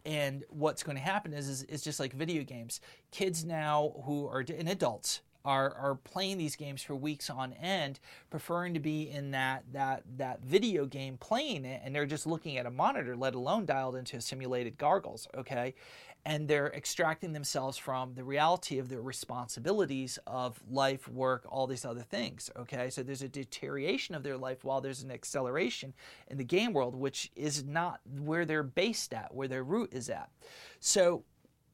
and 0.05 0.45
what's 0.49 0.83
going 0.83 0.97
to 0.97 1.03
happen 1.03 1.33
is, 1.33 1.49
is, 1.49 1.63
is 1.65 1.83
just 1.83 2.01
like 2.01 2.13
video 2.13 2.43
games. 2.43 2.81
Kids 3.11 3.45
now 3.45 3.95
who 4.05 4.27
are 4.27 4.41
and 4.41 4.69
adults 4.69 5.21
are 5.45 5.75
are 5.75 5.97
playing 5.97 6.39
these 6.39 6.57
games 6.57 6.83
for 6.83 6.95
weeks 6.95 7.29
on 7.29 7.53
end, 7.55 7.99
preferring 8.31 8.75
to 8.75 8.81
be 8.81 9.11
in 9.11 9.31
that 9.33 9.65
that 9.73 10.03
that 10.17 10.41
video 10.43 10.87
game 10.87 11.17
playing 11.19 11.65
it, 11.65 11.83
and 11.85 11.95
they're 11.95 12.07
just 12.07 12.27
looking 12.27 12.59
at 12.59 12.67
a 12.67 12.71
monitor, 12.71 13.17
let 13.17 13.35
alone 13.35 13.67
dialed 13.67 13.97
into 13.97 14.21
simulated 14.21 14.79
gargles. 14.79 15.29
Okay, 15.37 15.75
and 16.25 16.47
they're 16.47 16.69
extracting 16.69 17.33
themselves 17.33 17.77
from 17.77 18.15
the 18.15 18.23
reality 18.23 18.79
of 18.79 18.89
their 18.89 19.03
responsibilities 19.03 20.19
of 20.27 20.61
life, 20.71 21.09
work, 21.09 21.45
all 21.49 21.67
these 21.67 21.85
other 21.85 22.03
things. 22.03 22.51
Okay, 22.57 22.91
so 22.91 23.03
there's 23.03 23.23
a 23.23 23.29
deterioration 23.29 24.15
of 24.15 24.23
their 24.23 24.37
life 24.37 24.65
while 24.65 24.81
there's 24.81 25.03
an 25.03 25.11
acceleration 25.11 25.93
in 26.29 26.39
the 26.39 26.45
game 26.45 26.73
world, 26.73 26.95
which 26.95 27.31
is 27.35 27.65
not 27.65 28.01
where 28.21 28.45
they're 28.45 28.63
based 28.63 29.13
at, 29.13 29.35
where 29.35 29.49
their 29.49 29.65
root 29.65 29.93
is 29.93 30.09
at. 30.09 30.31
So 30.79 31.25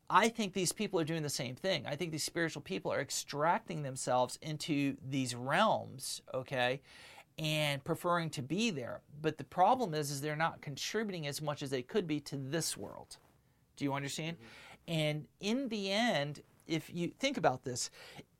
I 0.08 0.30
think 0.30 0.54
these 0.54 0.72
people 0.72 0.98
are 0.98 1.04
doing 1.04 1.22
the 1.22 1.28
same 1.28 1.54
thing. 1.54 1.84
I 1.86 1.94
think 1.94 2.12
these 2.12 2.24
spiritual 2.24 2.62
people 2.62 2.90
are 2.90 3.00
extracting 3.00 3.82
themselves 3.82 4.38
into 4.40 4.96
these 5.06 5.34
realms, 5.34 6.22
okay, 6.32 6.80
and 7.38 7.84
preferring 7.84 8.30
to 8.30 8.42
be 8.42 8.70
there. 8.70 9.02
But 9.20 9.36
the 9.36 9.44
problem 9.44 9.92
is, 9.92 10.10
is 10.10 10.22
they're 10.22 10.34
not 10.34 10.62
contributing 10.62 11.26
as 11.26 11.42
much 11.42 11.62
as 11.62 11.68
they 11.68 11.82
could 11.82 12.06
be 12.06 12.20
to 12.20 12.36
this 12.36 12.76
world. 12.76 13.18
Do 13.78 13.84
you 13.84 13.94
understand? 13.94 14.36
Mm-hmm. 14.36 14.92
And 14.92 15.26
in 15.40 15.68
the 15.68 15.90
end, 15.90 16.42
if 16.66 16.90
you 16.92 17.12
think 17.18 17.36
about 17.36 17.64
this, 17.64 17.90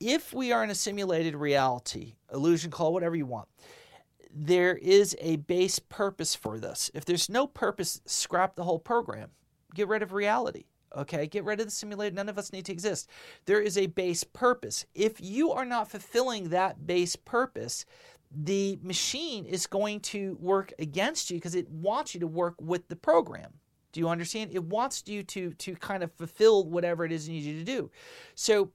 if 0.01 0.33
we 0.33 0.53
are 0.53 0.63
in 0.63 0.71
a 0.71 0.75
simulated 0.75 1.35
reality, 1.35 2.15
illusion, 2.33 2.71
call 2.71 2.93
whatever 2.93 3.17
you 3.17 3.27
want, 3.27 3.49
there 4.31 4.77
is 4.77 5.17
a 5.21 5.37
base 5.37 5.79
purpose 5.79 6.35
for 6.35 6.59
this. 6.59 6.91
If 6.95 7.05
there's 7.05 7.31
no 7.31 7.47
purpose, 7.47 8.01
scrap 8.05 8.57
the 8.57 8.65
whole 8.65 8.79
program. 8.79 9.31
Get 9.75 9.89
rid 9.89 10.03
of 10.03 10.13
reality. 10.13 10.65
Okay, 10.97 11.27
get 11.27 11.45
rid 11.45 11.61
of 11.61 11.67
the 11.67 11.71
simulated. 11.71 12.15
None 12.15 12.29
of 12.29 12.39
us 12.39 12.53
need 12.53 12.65
to 12.67 12.73
exist. 12.73 13.09
There 13.45 13.61
is 13.61 13.77
a 13.77 13.87
base 13.87 14.25
purpose. 14.25 14.87
If 14.95 15.21
you 15.21 15.53
are 15.53 15.67
not 15.67 15.91
fulfilling 15.91 16.49
that 16.49 16.87
base 16.87 17.15
purpose, 17.15 17.85
the 18.31 18.79
machine 18.83 19.45
is 19.45 19.67
going 19.67 20.01
to 20.01 20.37
work 20.41 20.73
against 20.79 21.31
you 21.31 21.37
because 21.37 21.55
it 21.55 21.69
wants 21.71 22.15
you 22.15 22.21
to 22.21 22.27
work 22.27 22.55
with 22.61 22.89
the 22.89 22.97
program. 22.97 23.53
Do 23.93 24.01
you 24.01 24.09
understand? 24.09 24.51
It 24.53 24.65
wants 24.65 25.03
you 25.07 25.23
to 25.23 25.53
to 25.53 25.75
kind 25.77 26.03
of 26.03 26.13
fulfill 26.13 26.65
whatever 26.65 27.05
it 27.05 27.13
is 27.13 27.29
it 27.29 27.33
needs 27.33 27.47
you 27.47 27.59
to 27.59 27.65
do. 27.65 27.91
So, 28.35 28.71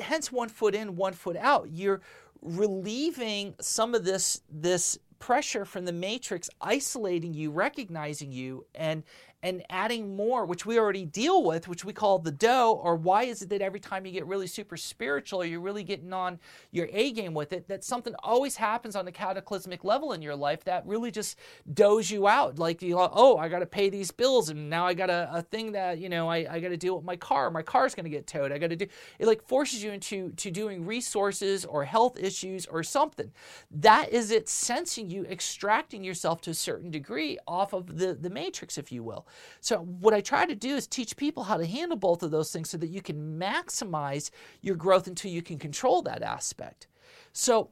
hence 0.00 0.32
one 0.32 0.48
foot 0.48 0.74
in, 0.74 0.96
one 0.96 1.12
foot 1.12 1.36
out. 1.36 1.68
You're 1.70 2.00
relieving 2.42 3.54
some 3.60 3.94
of 3.94 4.04
this 4.04 4.42
this 4.50 4.98
pressure 5.18 5.64
from 5.64 5.84
the 5.84 5.92
matrix 5.92 6.50
isolating 6.60 7.32
you 7.32 7.50
recognizing 7.50 8.30
you 8.30 8.66
and 8.74 9.02
and 9.44 9.62
adding 9.68 10.16
more, 10.16 10.46
which 10.46 10.64
we 10.64 10.78
already 10.78 11.04
deal 11.04 11.44
with, 11.44 11.68
which 11.68 11.84
we 11.84 11.92
call 11.92 12.18
the 12.18 12.32
dough, 12.32 12.80
or 12.82 12.96
why 12.96 13.24
is 13.24 13.42
it 13.42 13.50
that 13.50 13.60
every 13.60 13.78
time 13.78 14.06
you 14.06 14.10
get 14.10 14.24
really 14.24 14.46
super 14.46 14.78
spiritual, 14.78 15.42
or 15.42 15.44
you're 15.44 15.60
really 15.60 15.84
getting 15.84 16.14
on 16.14 16.40
your 16.72 16.88
A 16.90 17.12
game 17.12 17.34
with 17.34 17.52
it, 17.52 17.68
that 17.68 17.84
something 17.84 18.14
always 18.20 18.56
happens 18.56 18.96
on 18.96 19.04
the 19.04 19.12
cataclysmic 19.12 19.84
level 19.84 20.14
in 20.14 20.22
your 20.22 20.34
life 20.34 20.64
that 20.64 20.86
really 20.86 21.10
just 21.10 21.38
does 21.74 22.10
you 22.10 22.26
out. 22.26 22.58
Like, 22.58 22.80
you 22.80 22.94
know, 22.94 23.10
oh, 23.12 23.36
I 23.36 23.50
got 23.50 23.58
to 23.58 23.66
pay 23.66 23.90
these 23.90 24.10
bills, 24.10 24.48
and 24.48 24.70
now 24.70 24.86
I 24.86 24.94
got 24.94 25.10
a, 25.10 25.28
a 25.30 25.42
thing 25.42 25.72
that, 25.72 25.98
you 25.98 26.08
know, 26.08 26.26
I, 26.30 26.46
I 26.50 26.58
got 26.58 26.70
to 26.70 26.78
deal 26.78 26.96
with 26.96 27.04
my 27.04 27.16
car. 27.16 27.50
My 27.50 27.62
car's 27.62 27.94
going 27.94 28.04
to 28.04 28.10
get 28.10 28.26
towed. 28.26 28.50
I 28.50 28.56
got 28.56 28.70
to 28.70 28.76
do 28.76 28.86
it, 29.18 29.26
like 29.26 29.46
forces 29.46 29.84
you 29.84 29.92
into 29.92 30.32
to 30.32 30.50
doing 30.50 30.86
resources 30.86 31.66
or 31.66 31.84
health 31.84 32.18
issues 32.18 32.64
or 32.64 32.82
something. 32.82 33.30
That 33.70 34.10
is 34.10 34.30
it 34.30 34.48
sensing 34.48 35.10
you, 35.10 35.26
extracting 35.26 36.02
yourself 36.02 36.40
to 36.42 36.50
a 36.50 36.54
certain 36.54 36.90
degree 36.90 37.36
off 37.46 37.74
of 37.74 37.98
the, 37.98 38.14
the 38.14 38.30
matrix, 38.30 38.78
if 38.78 38.90
you 38.90 39.02
will. 39.02 39.26
So, 39.60 39.78
what 39.78 40.14
I 40.14 40.20
try 40.20 40.46
to 40.46 40.54
do 40.54 40.74
is 40.76 40.86
teach 40.86 41.16
people 41.16 41.44
how 41.44 41.56
to 41.56 41.66
handle 41.66 41.96
both 41.96 42.22
of 42.22 42.30
those 42.30 42.52
things 42.52 42.70
so 42.70 42.78
that 42.78 42.88
you 42.88 43.02
can 43.02 43.38
maximize 43.38 44.30
your 44.60 44.76
growth 44.76 45.06
until 45.06 45.30
you 45.30 45.42
can 45.42 45.58
control 45.58 46.02
that 46.02 46.22
aspect. 46.22 46.86
So, 47.32 47.70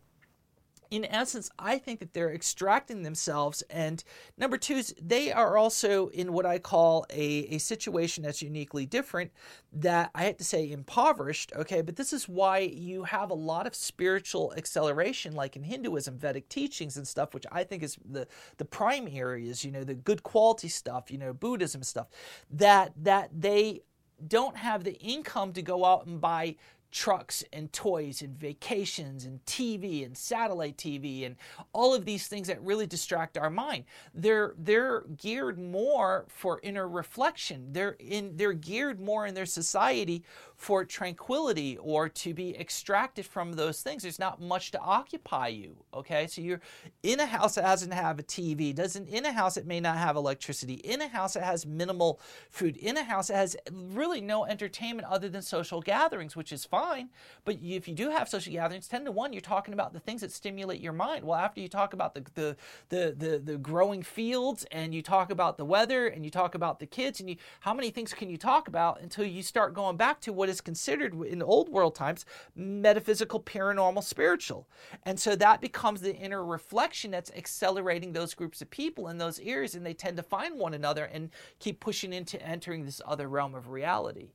in 0.93 1.07
essence, 1.07 1.49
I 1.59 1.79
think 1.79 2.01
that 2.01 2.13
they're 2.13 2.35
extracting 2.35 3.03
themselves. 3.03 3.63
And 3.71 4.05
number 4.37 4.59
two 4.59 4.75
is 4.75 4.95
they 5.01 5.33
are 5.33 5.57
also 5.57 6.09
in 6.09 6.35
what 6.35 6.45
I 6.45 6.59
call 6.59 7.07
a, 7.09 7.47
a 7.49 7.57
situation 7.57 8.23
that's 8.23 8.43
uniquely 8.43 8.85
different, 8.85 9.31
that 9.73 10.11
I 10.15 10.25
have 10.25 10.37
to 10.37 10.45
say 10.45 10.71
impoverished, 10.71 11.51
okay? 11.57 11.81
But 11.81 11.97
this 11.97 12.13
is 12.13 12.29
why 12.29 12.59
you 12.59 13.05
have 13.05 13.31
a 13.31 13.35
lot 13.35 13.67
of 13.67 13.75
spiritual 13.75 14.53
acceleration, 14.55 15.35
like 15.35 15.57
in 15.57 15.63
Hinduism, 15.63 16.19
Vedic 16.19 16.51
teachings 16.51 16.99
and 16.99 17.09
stuff, 17.09 17.33
which 17.33 17.47
I 17.51 17.65
think 17.65 17.83
is 17.83 17.97
the, 18.05 18.29
the 18.59 18.67
prime 18.67 19.09
areas, 19.11 19.65
you 19.65 19.73
know, 19.73 19.85
the 19.85 19.95
good 19.95 20.23
quality 20.23 20.69
stuff, 20.69 21.11
you 21.11 21.17
know, 21.17 21.33
Buddhism 21.33 21.83
stuff, 21.83 22.09
that 22.51 22.93
that 22.99 23.31
they 23.33 23.81
don't 24.29 24.59
have 24.59 24.85
the 24.85 24.95
income 25.01 25.55
to 25.55 25.63
go 25.63 25.87
out 25.87 26.07
and 26.07 26.21
buy 26.21 26.57
trucks 26.93 27.43
and 27.53 27.73
toys 27.73 28.23
and 28.23 28.39
vacations 28.39 29.25
and 29.25 29.45
TV 29.47 30.05
and 30.05 30.17
satellite 30.17 30.77
TV 30.77 31.25
and 31.27 31.37
all 31.73 31.95
of 31.95 32.05
these 32.05 32.29
things 32.29 32.47
that 32.47 32.63
really 32.63 32.87
distract 32.87 33.39
our 33.39 33.51
mind. 33.51 33.85
They're 34.15 34.55
they're 34.59 35.01
geared 35.17 35.59
more 35.59 36.27
for 36.29 36.61
inner 36.63 36.87
reflection. 36.87 37.73
They're 37.73 37.97
in 37.99 38.37
they're 38.37 38.53
geared 38.53 39.01
more 39.01 39.27
in 39.27 39.35
their 39.35 39.47
society 39.47 40.23
for 40.63 40.85
tranquility 40.85 41.77
or 41.79 42.09
to 42.09 42.33
be 42.33 42.57
extracted 42.57 43.27
from 43.27 43.55
those 43.55 43.83
things. 43.83 44.05
There's 44.05 44.21
not 44.21 44.41
much 44.41 44.71
to 44.71 44.79
occupy 44.79 45.49
you. 45.49 45.75
Okay, 45.93 46.29
so 46.29 46.41
you're 46.41 46.61
in 47.03 47.19
a 47.19 47.27
house 47.27 47.57
that 47.57 47.63
doesn't 47.63 47.91
have 47.91 48.21
a 48.21 48.23
TV, 48.23 48.73
doesn't 48.73 49.09
in 49.09 49.27
a 49.27 49.33
house 49.33 49.57
that 49.57 49.67
may 49.67 49.81
not 49.81 49.97
have 49.97 50.15
electricity, 50.15 50.75
in 50.75 51.01
a 51.01 51.09
house 51.09 51.35
that 51.35 51.43
has 51.43 51.67
minimal 51.67 52.21
food, 52.49 52.77
in 52.77 52.97
a 52.97 53.03
house 53.03 53.27
that 53.27 53.39
has 53.39 53.57
really 53.73 54.21
no 54.21 54.45
entertainment 54.45 55.09
other 55.09 55.29
than 55.29 55.43
social 55.43 55.81
gatherings, 55.81 56.37
which 56.37 56.53
is 56.53 56.65
fine. 56.65 57.09
But 57.45 57.57
if 57.61 57.89
you 57.89 57.95
do 57.95 58.11
have 58.11 58.29
social 58.29 58.53
gatherings, 58.53 58.87
ten 58.87 59.05
to 59.05 59.11
one, 59.11 59.33
you're 59.33 59.41
talking 59.41 59.75
about 59.75 59.93
the 59.93 59.99
things 59.99 60.21
that 60.21 60.31
stimulate 60.31 60.81
your 60.81 60.93
mind. 60.93 61.25
Well, 61.25 61.41
after 61.41 61.61
you 61.61 61.69
talk 61.69 61.93
about 61.93 62.15
the 62.15 62.25
the 62.35 62.57
the 62.89 63.17
the, 63.19 63.39
the 63.45 63.59
growing 63.59 64.05
fields 64.05 64.65
and 64.71 64.95
you 64.95 65.03
talk 65.03 65.33
about 65.33 65.59
the 65.59 65.65
weather 65.65 66.07
and 66.07 66.25
you 66.25 66.31
talk 66.31 66.55
about 66.55 66.79
the 66.79 66.87
kids 66.87 67.19
and 67.19 67.29
you 67.29 67.35
how 67.59 67.75
many 67.75 67.91
things 67.91 68.15
can 68.15 68.31
you 68.31 68.37
talk 68.37 68.69
about 68.69 69.01
until 69.01 69.25
you 69.25 69.43
start 69.43 69.75
going 69.75 69.97
back 69.97 70.21
to 70.21 70.33
what 70.33 70.52
is 70.53 70.61
considered 70.61 71.21
in 71.23 71.43
old 71.43 71.69
world 71.69 71.95
times 71.95 72.25
metaphysical, 72.55 73.41
paranormal, 73.41 74.05
spiritual. 74.05 74.69
And 75.05 75.19
so 75.19 75.35
that 75.35 75.61
becomes 75.61 76.01
the 76.01 76.15
inner 76.15 76.45
reflection 76.45 77.11
that's 77.11 77.33
accelerating 77.33 78.13
those 78.13 78.35
groups 78.35 78.63
of 78.63 78.71
people 78.71 79.09
in 79.09 79.19
those 79.19 79.41
areas, 79.41 79.75
and 79.75 79.85
they 79.85 79.95
tend 79.95 80.17
to 80.19 80.23
find 80.23 80.59
one 80.59 80.75
another 80.75 81.05
and 81.07 81.31
keep 81.59 81.81
pushing 81.81 82.13
into 82.13 82.41
entering 82.41 82.85
this 82.85 83.01
other 83.05 83.29
realm 83.29 83.55
of 83.55 83.69
reality. 83.69 84.31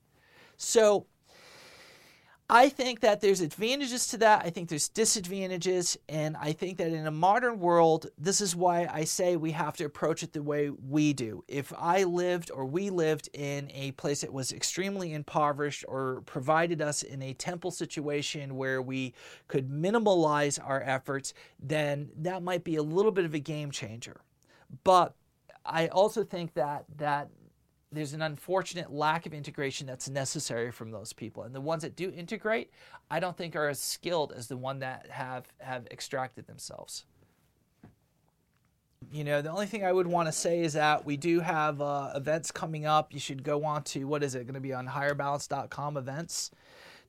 So 0.58 1.06
I 2.49 2.69
think 2.69 3.01
that 3.01 3.19
there's 3.19 3.41
advantages 3.41 4.07
to 4.07 4.17
that. 4.19 4.45
I 4.45 4.51
think 4.51 4.69
there's 4.69 4.88
disadvantages. 4.88 5.97
And 6.07 6.38
I 6.38 6.53
think 6.53 6.77
that 6.77 6.93
in 6.93 7.05
a 7.05 7.12
modern 7.12 7.60
world, 7.60 8.07
this 8.17 8.39
is 8.39 8.55
why 8.55 8.88
I 8.89 9.03
say 9.03 9.36
we 9.36 9.51
have 9.51 9.75
to 9.77 9.83
approach 9.83 10.23
it 10.23 10.31
the 10.31 10.41
way 10.41 10.69
we 10.69 11.12
do. 11.12 11.43
If 11.49 11.73
I 11.77 12.03
lived 12.03 12.49
or 12.49 12.65
we 12.65 12.89
lived 12.89 13.29
in 13.33 13.69
a 13.73 13.91
place 13.91 14.21
that 14.21 14.31
was 14.31 14.53
extremely 14.53 15.13
impoverished 15.13 15.83
or 15.89 16.21
provided 16.25 16.81
us 16.81 17.03
in 17.03 17.21
a 17.21 17.33
temple 17.33 17.69
situation 17.71 18.55
where 18.55 18.81
we 18.81 19.13
could 19.49 19.69
minimalize 19.69 20.57
our 20.63 20.81
efforts, 20.81 21.33
then 21.60 22.10
that 22.15 22.43
might 22.43 22.63
be 22.63 22.77
a 22.77 22.83
little 22.83 23.12
bit 23.12 23.25
of 23.25 23.33
a 23.33 23.39
game 23.39 23.71
changer. 23.71 24.21
But 24.86 25.15
I 25.65 25.88
also 25.88 26.23
think 26.23 26.53
that 26.53 26.86
that 26.95 27.27
there's 27.91 28.13
an 28.13 28.21
unfortunate 28.21 28.91
lack 28.91 29.26
of 29.26 29.34
integration 29.34 29.88
that's 29.88 30.10
necessary 30.10 30.71
from 30.71 30.91
those 30.91 31.13
people. 31.13 31.43
And 31.43 31.56
the 31.56 31.62
ones 31.62 31.84
that 31.84 31.95
do 31.95 32.12
integrate, 32.12 32.71
I 33.10 33.19
don't 33.19 33.38
think 33.38 33.56
are 33.56 33.69
as 33.69 33.80
skilled 33.80 34.34
as 34.34 34.47
the 34.47 34.58
one 34.58 34.80
that 34.80 35.08
have 35.10 35.45
have 35.60 35.88
extracted 35.88 36.47
themselves. 36.47 37.06
You 39.12 39.23
know, 39.23 39.41
the 39.41 39.52
only 39.52 39.67
thing 39.67 39.86
I 39.86 39.91
would 39.91 40.08
want 40.08 40.28
to 40.28 40.34
say 40.34 40.62
is 40.62 40.73
that 40.73 41.06
we 41.06 41.15
do 41.15 41.39
have 41.39 41.82
uh, 41.82 42.12
events 42.15 42.52
coming 42.52 42.86
up. 42.86 43.13
You 43.13 43.19
should 43.19 43.43
go 43.43 43.63
on 43.63 43.84
to 43.84 44.06
what 44.06 44.23
is 44.23 44.36
it 44.36 44.43
going 44.45 44.56
to 44.56 44.60
be 44.60 44.73
on 44.73 44.88
higherbalance.com 44.88 45.95
events 45.95 46.52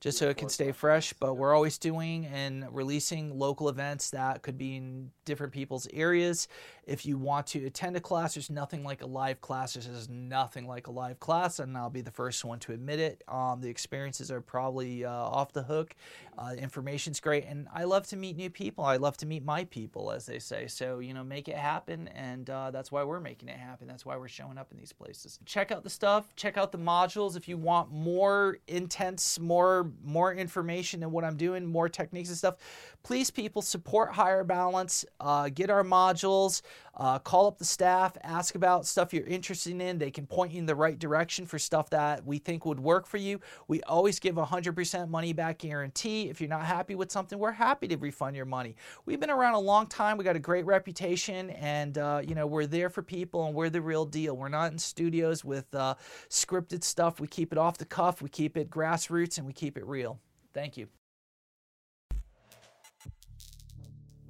just 0.00 0.18
so 0.18 0.28
it 0.28 0.36
can 0.36 0.48
stay 0.48 0.72
fresh. 0.72 1.12
But 1.12 1.34
we're 1.34 1.54
always 1.54 1.78
doing 1.78 2.26
and 2.26 2.64
releasing 2.70 3.38
local 3.38 3.68
events 3.68 4.10
that 4.10 4.42
could 4.42 4.58
be 4.58 4.76
in 4.76 5.10
different 5.24 5.52
people's 5.52 5.88
areas. 5.92 6.48
If 6.86 7.04
you 7.04 7.18
want 7.18 7.48
to 7.48 7.66
attend 7.66 7.96
a 7.96 8.00
class, 8.00 8.34
there's 8.34 8.48
nothing 8.48 8.82
like 8.82 9.02
a 9.02 9.06
live 9.06 9.40
class. 9.40 9.74
There's 9.74 10.08
nothing 10.08 10.66
like 10.66 10.86
a 10.86 10.90
live 10.90 11.20
class, 11.20 11.58
and 11.58 11.76
I'll 11.76 11.90
be 11.90 12.00
the 12.00 12.10
first 12.10 12.44
one 12.44 12.58
to 12.60 12.72
admit 12.72 12.98
it. 12.98 13.22
Um, 13.28 13.60
the 13.60 13.68
experiences 13.68 14.30
are 14.30 14.40
probably 14.40 15.04
uh, 15.04 15.10
off 15.10 15.52
the 15.52 15.62
hook. 15.62 15.94
Uh, 16.38 16.54
information's 16.56 17.20
great, 17.20 17.44
and 17.44 17.68
I 17.74 17.84
love 17.84 18.06
to 18.08 18.16
meet 18.16 18.36
new 18.36 18.48
people. 18.48 18.84
I 18.84 18.96
love 18.96 19.16
to 19.18 19.26
meet 19.26 19.44
my 19.44 19.64
people, 19.64 20.10
as 20.10 20.24
they 20.24 20.38
say. 20.38 20.66
So 20.68 21.00
you 21.00 21.12
know, 21.12 21.24
make 21.24 21.48
it 21.48 21.56
happen, 21.56 22.08
and 22.08 22.48
uh, 22.48 22.70
that's 22.70 22.90
why 22.90 23.04
we're 23.04 23.20
making 23.20 23.48
it 23.48 23.58
happen. 23.58 23.86
That's 23.86 24.06
why 24.06 24.16
we're 24.16 24.28
showing 24.28 24.56
up 24.56 24.70
in 24.70 24.78
these 24.78 24.92
places. 24.92 25.38
Check 25.44 25.70
out 25.70 25.84
the 25.84 25.90
stuff. 25.90 26.34
Check 26.36 26.56
out 26.56 26.72
the 26.72 26.78
modules 26.78 27.36
if 27.36 27.48
you 27.48 27.58
want 27.58 27.92
more 27.92 28.58
intense, 28.66 29.38
more 29.38 29.87
more 30.04 30.32
information 30.32 31.02
and 31.02 31.12
what 31.12 31.24
I'm 31.24 31.36
doing, 31.36 31.66
more 31.66 31.88
techniques 31.88 32.28
and 32.28 32.38
stuff, 32.38 32.56
please, 33.02 33.30
people, 33.30 33.62
support 33.62 34.12
Higher 34.12 34.44
Balance. 34.44 35.04
Uh, 35.20 35.48
get 35.48 35.70
our 35.70 35.84
modules. 35.84 36.62
Uh, 36.98 37.18
call 37.18 37.46
up 37.46 37.58
the 37.58 37.64
staff, 37.64 38.16
ask 38.22 38.56
about 38.56 38.84
stuff 38.84 39.14
you're 39.14 39.26
interested 39.26 39.80
in. 39.80 39.98
They 39.98 40.10
can 40.10 40.26
point 40.26 40.52
you 40.52 40.58
in 40.58 40.66
the 40.66 40.74
right 40.74 40.98
direction 40.98 41.46
for 41.46 41.58
stuff 41.58 41.90
that 41.90 42.26
we 42.26 42.38
think 42.38 42.66
would 42.66 42.80
work 42.80 43.06
for 43.06 43.18
you. 43.18 43.40
We 43.68 43.80
always 43.82 44.18
give 44.18 44.34
100% 44.34 45.08
money 45.08 45.32
back 45.32 45.58
guarantee. 45.58 46.28
If 46.28 46.40
you're 46.40 46.50
not 46.50 46.64
happy 46.64 46.96
with 46.96 47.12
something, 47.12 47.38
we're 47.38 47.52
happy 47.52 47.86
to 47.88 47.96
refund 47.96 48.34
your 48.34 48.46
money. 48.46 48.74
We've 49.06 49.20
been 49.20 49.30
around 49.30 49.54
a 49.54 49.60
long 49.60 49.86
time. 49.86 50.18
We 50.18 50.24
got 50.24 50.34
a 50.34 50.40
great 50.40 50.66
reputation, 50.66 51.50
and 51.50 51.96
uh, 51.98 52.22
you 52.26 52.34
know 52.34 52.46
we're 52.46 52.66
there 52.66 52.90
for 52.90 53.02
people, 53.02 53.46
and 53.46 53.54
we're 53.54 53.70
the 53.70 53.80
real 53.80 54.04
deal. 54.04 54.36
We're 54.36 54.48
not 54.48 54.72
in 54.72 54.78
studios 54.78 55.44
with 55.44 55.72
uh, 55.74 55.94
scripted 56.28 56.82
stuff. 56.82 57.20
We 57.20 57.28
keep 57.28 57.52
it 57.52 57.58
off 57.58 57.78
the 57.78 57.84
cuff. 57.84 58.20
We 58.20 58.28
keep 58.28 58.56
it 58.56 58.70
grassroots, 58.70 59.38
and 59.38 59.46
we 59.46 59.52
keep 59.52 59.78
it 59.78 59.86
real. 59.86 60.18
Thank 60.52 60.76
you. 60.76 60.88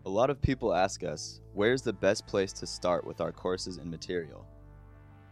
A 0.05 0.09
lot 0.09 0.31
of 0.31 0.41
people 0.41 0.73
ask 0.73 1.05
us, 1.05 1.41
where's 1.59 1.83
the 1.83 1.93
best 1.93 2.25
place 2.25 2.53
to 2.53 2.65
start 2.65 3.05
with 3.05 3.21
our 3.21 3.33
courses 3.33 3.79
and 3.79 3.91
material? 3.91 4.47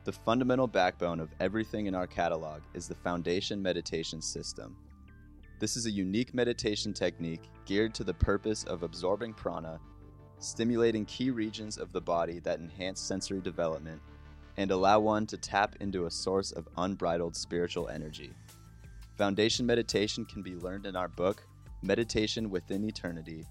The 0.02 0.10
fundamental 0.10 0.66
backbone 0.66 1.20
of 1.20 1.30
everything 1.38 1.86
in 1.86 1.94
our 1.94 2.08
catalog 2.08 2.62
is 2.74 2.88
the 2.88 2.96
Foundation 2.96 3.62
Meditation 3.62 4.20
System. 4.20 4.76
This 5.60 5.76
is 5.76 5.86
a 5.86 5.90
unique 5.90 6.34
meditation 6.34 6.92
technique 6.92 7.48
geared 7.64 7.94
to 7.94 8.02
the 8.02 8.12
purpose 8.12 8.64
of 8.64 8.82
absorbing 8.82 9.34
prana, 9.34 9.78
stimulating 10.40 11.04
key 11.04 11.30
regions 11.30 11.78
of 11.78 11.92
the 11.92 12.00
body 12.00 12.40
that 12.40 12.58
enhance 12.58 13.00
sensory 13.00 13.40
development, 13.40 14.02
and 14.56 14.72
allow 14.72 14.98
one 14.98 15.26
to 15.26 15.36
tap 15.36 15.76
into 15.78 16.06
a 16.06 16.10
source 16.10 16.50
of 16.50 16.66
unbridled 16.76 17.36
spiritual 17.36 17.88
energy. 17.88 18.32
Foundation 19.16 19.64
meditation 19.64 20.24
can 20.24 20.42
be 20.42 20.56
learned 20.56 20.86
in 20.86 20.96
our 20.96 21.06
book, 21.06 21.46
Meditation 21.82 22.50
Within 22.50 22.82
Eternity, 22.82 23.46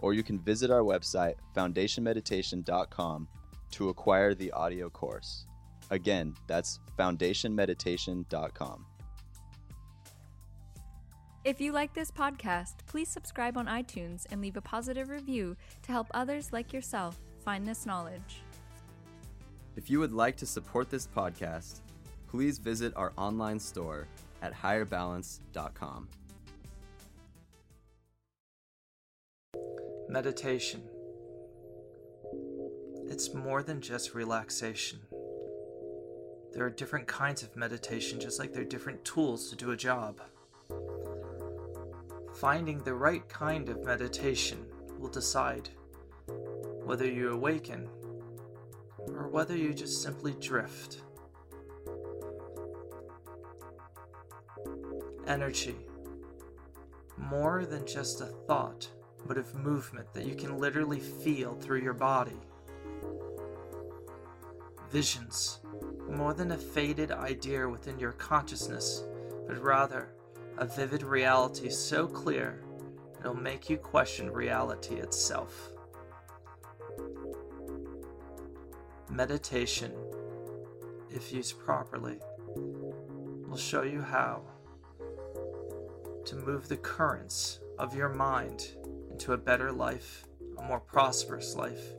or 0.00 0.14
you 0.14 0.22
can 0.22 0.38
visit 0.38 0.70
our 0.70 0.82
website, 0.82 1.34
foundationmeditation.com, 1.56 3.28
to 3.70 3.88
acquire 3.88 4.34
the 4.34 4.50
audio 4.52 4.90
course. 4.90 5.46
Again, 5.90 6.34
that's 6.46 6.80
foundationmeditation.com. 6.98 8.86
If 11.42 11.58
you 11.58 11.72
like 11.72 11.94
this 11.94 12.10
podcast, 12.10 12.74
please 12.86 13.08
subscribe 13.08 13.56
on 13.56 13.66
iTunes 13.66 14.26
and 14.30 14.42
leave 14.42 14.58
a 14.58 14.60
positive 14.60 15.08
review 15.08 15.56
to 15.82 15.92
help 15.92 16.08
others 16.12 16.52
like 16.52 16.72
yourself 16.72 17.18
find 17.42 17.66
this 17.66 17.86
knowledge. 17.86 18.42
If 19.74 19.88
you 19.88 20.00
would 20.00 20.12
like 20.12 20.36
to 20.36 20.46
support 20.46 20.90
this 20.90 21.06
podcast, 21.06 21.80
please 22.28 22.58
visit 22.58 22.92
our 22.94 23.12
online 23.16 23.58
store 23.58 24.06
at 24.42 24.52
higherbalance.com. 24.52 26.08
Meditation. 30.10 30.82
It's 33.06 33.32
more 33.32 33.62
than 33.62 33.80
just 33.80 34.12
relaxation. 34.12 34.98
There 36.52 36.64
are 36.64 36.70
different 36.70 37.06
kinds 37.06 37.44
of 37.44 37.54
meditation, 37.54 38.18
just 38.18 38.40
like 38.40 38.52
there 38.52 38.62
are 38.62 38.64
different 38.64 39.04
tools 39.04 39.50
to 39.50 39.56
do 39.56 39.70
a 39.70 39.76
job. 39.76 40.20
Finding 42.34 42.78
the 42.78 42.92
right 42.92 43.28
kind 43.28 43.68
of 43.68 43.84
meditation 43.84 44.66
will 44.98 45.10
decide 45.10 45.68
whether 46.82 47.06
you 47.06 47.30
awaken 47.30 47.88
or 49.14 49.28
whether 49.28 49.56
you 49.56 49.72
just 49.72 50.02
simply 50.02 50.34
drift. 50.40 51.02
Energy. 55.28 55.76
More 57.16 57.64
than 57.64 57.86
just 57.86 58.20
a 58.22 58.26
thought, 58.26 58.88
but 59.26 59.38
of 59.38 59.54
movement 59.54 60.12
that 60.14 60.26
you 60.26 60.34
can 60.34 60.58
literally 60.58 61.00
feel 61.00 61.54
through 61.54 61.80
your 61.80 61.94
body. 61.94 62.36
Visions. 64.90 65.60
More 66.08 66.34
than 66.34 66.52
a 66.52 66.56
faded 66.56 67.12
idea 67.12 67.68
within 67.68 67.98
your 67.98 68.12
consciousness, 68.12 69.04
but 69.46 69.62
rather 69.62 70.10
a 70.58 70.66
vivid 70.66 71.02
reality 71.02 71.70
so 71.70 72.06
clear 72.06 72.62
it'll 73.20 73.34
make 73.34 73.70
you 73.70 73.76
question 73.76 74.30
reality 74.30 74.96
itself. 74.96 75.70
Meditation, 79.08 79.92
if 81.10 81.32
used 81.32 81.58
properly, 81.58 82.18
will 82.56 83.56
show 83.56 83.82
you 83.82 84.00
how 84.00 84.42
to 86.24 86.36
move 86.36 86.68
the 86.68 86.76
currents 86.76 87.60
of 87.78 87.94
your 87.94 88.08
mind 88.08 88.72
into 89.20 89.34
a 89.34 89.36
better 89.36 89.70
life, 89.70 90.24
a 90.56 90.62
more 90.62 90.80
prosperous 90.80 91.54
life, 91.54 91.92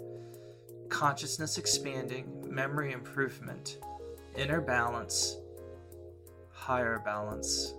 consciousness 0.90 1.60
expanding, 1.60 2.26
memory 2.50 2.94
improvement, 2.94 3.78
inner 4.36 4.60
balance, 4.60 5.38
higher 6.52 6.98
balance. 7.06 7.76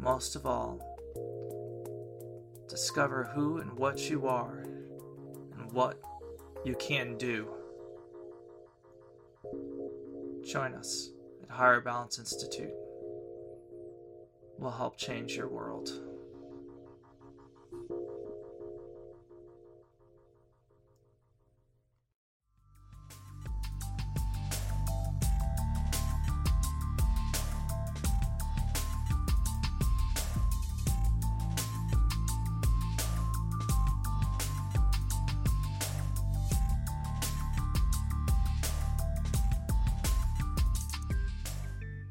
Most 0.00 0.34
of 0.34 0.44
all, 0.44 0.80
discover 2.68 3.30
who 3.32 3.58
and 3.58 3.72
what 3.74 4.10
you 4.10 4.26
are 4.26 4.58
and 4.58 5.70
what 5.70 6.02
you 6.64 6.74
can 6.80 7.16
do. 7.16 7.46
Join 10.44 10.74
us 10.74 11.10
at 11.44 11.48
Higher 11.48 11.80
Balance 11.80 12.18
Institute. 12.18 12.74
We'll 14.58 14.72
help 14.72 14.96
change 14.96 15.36
your 15.36 15.48
world. 15.48 16.05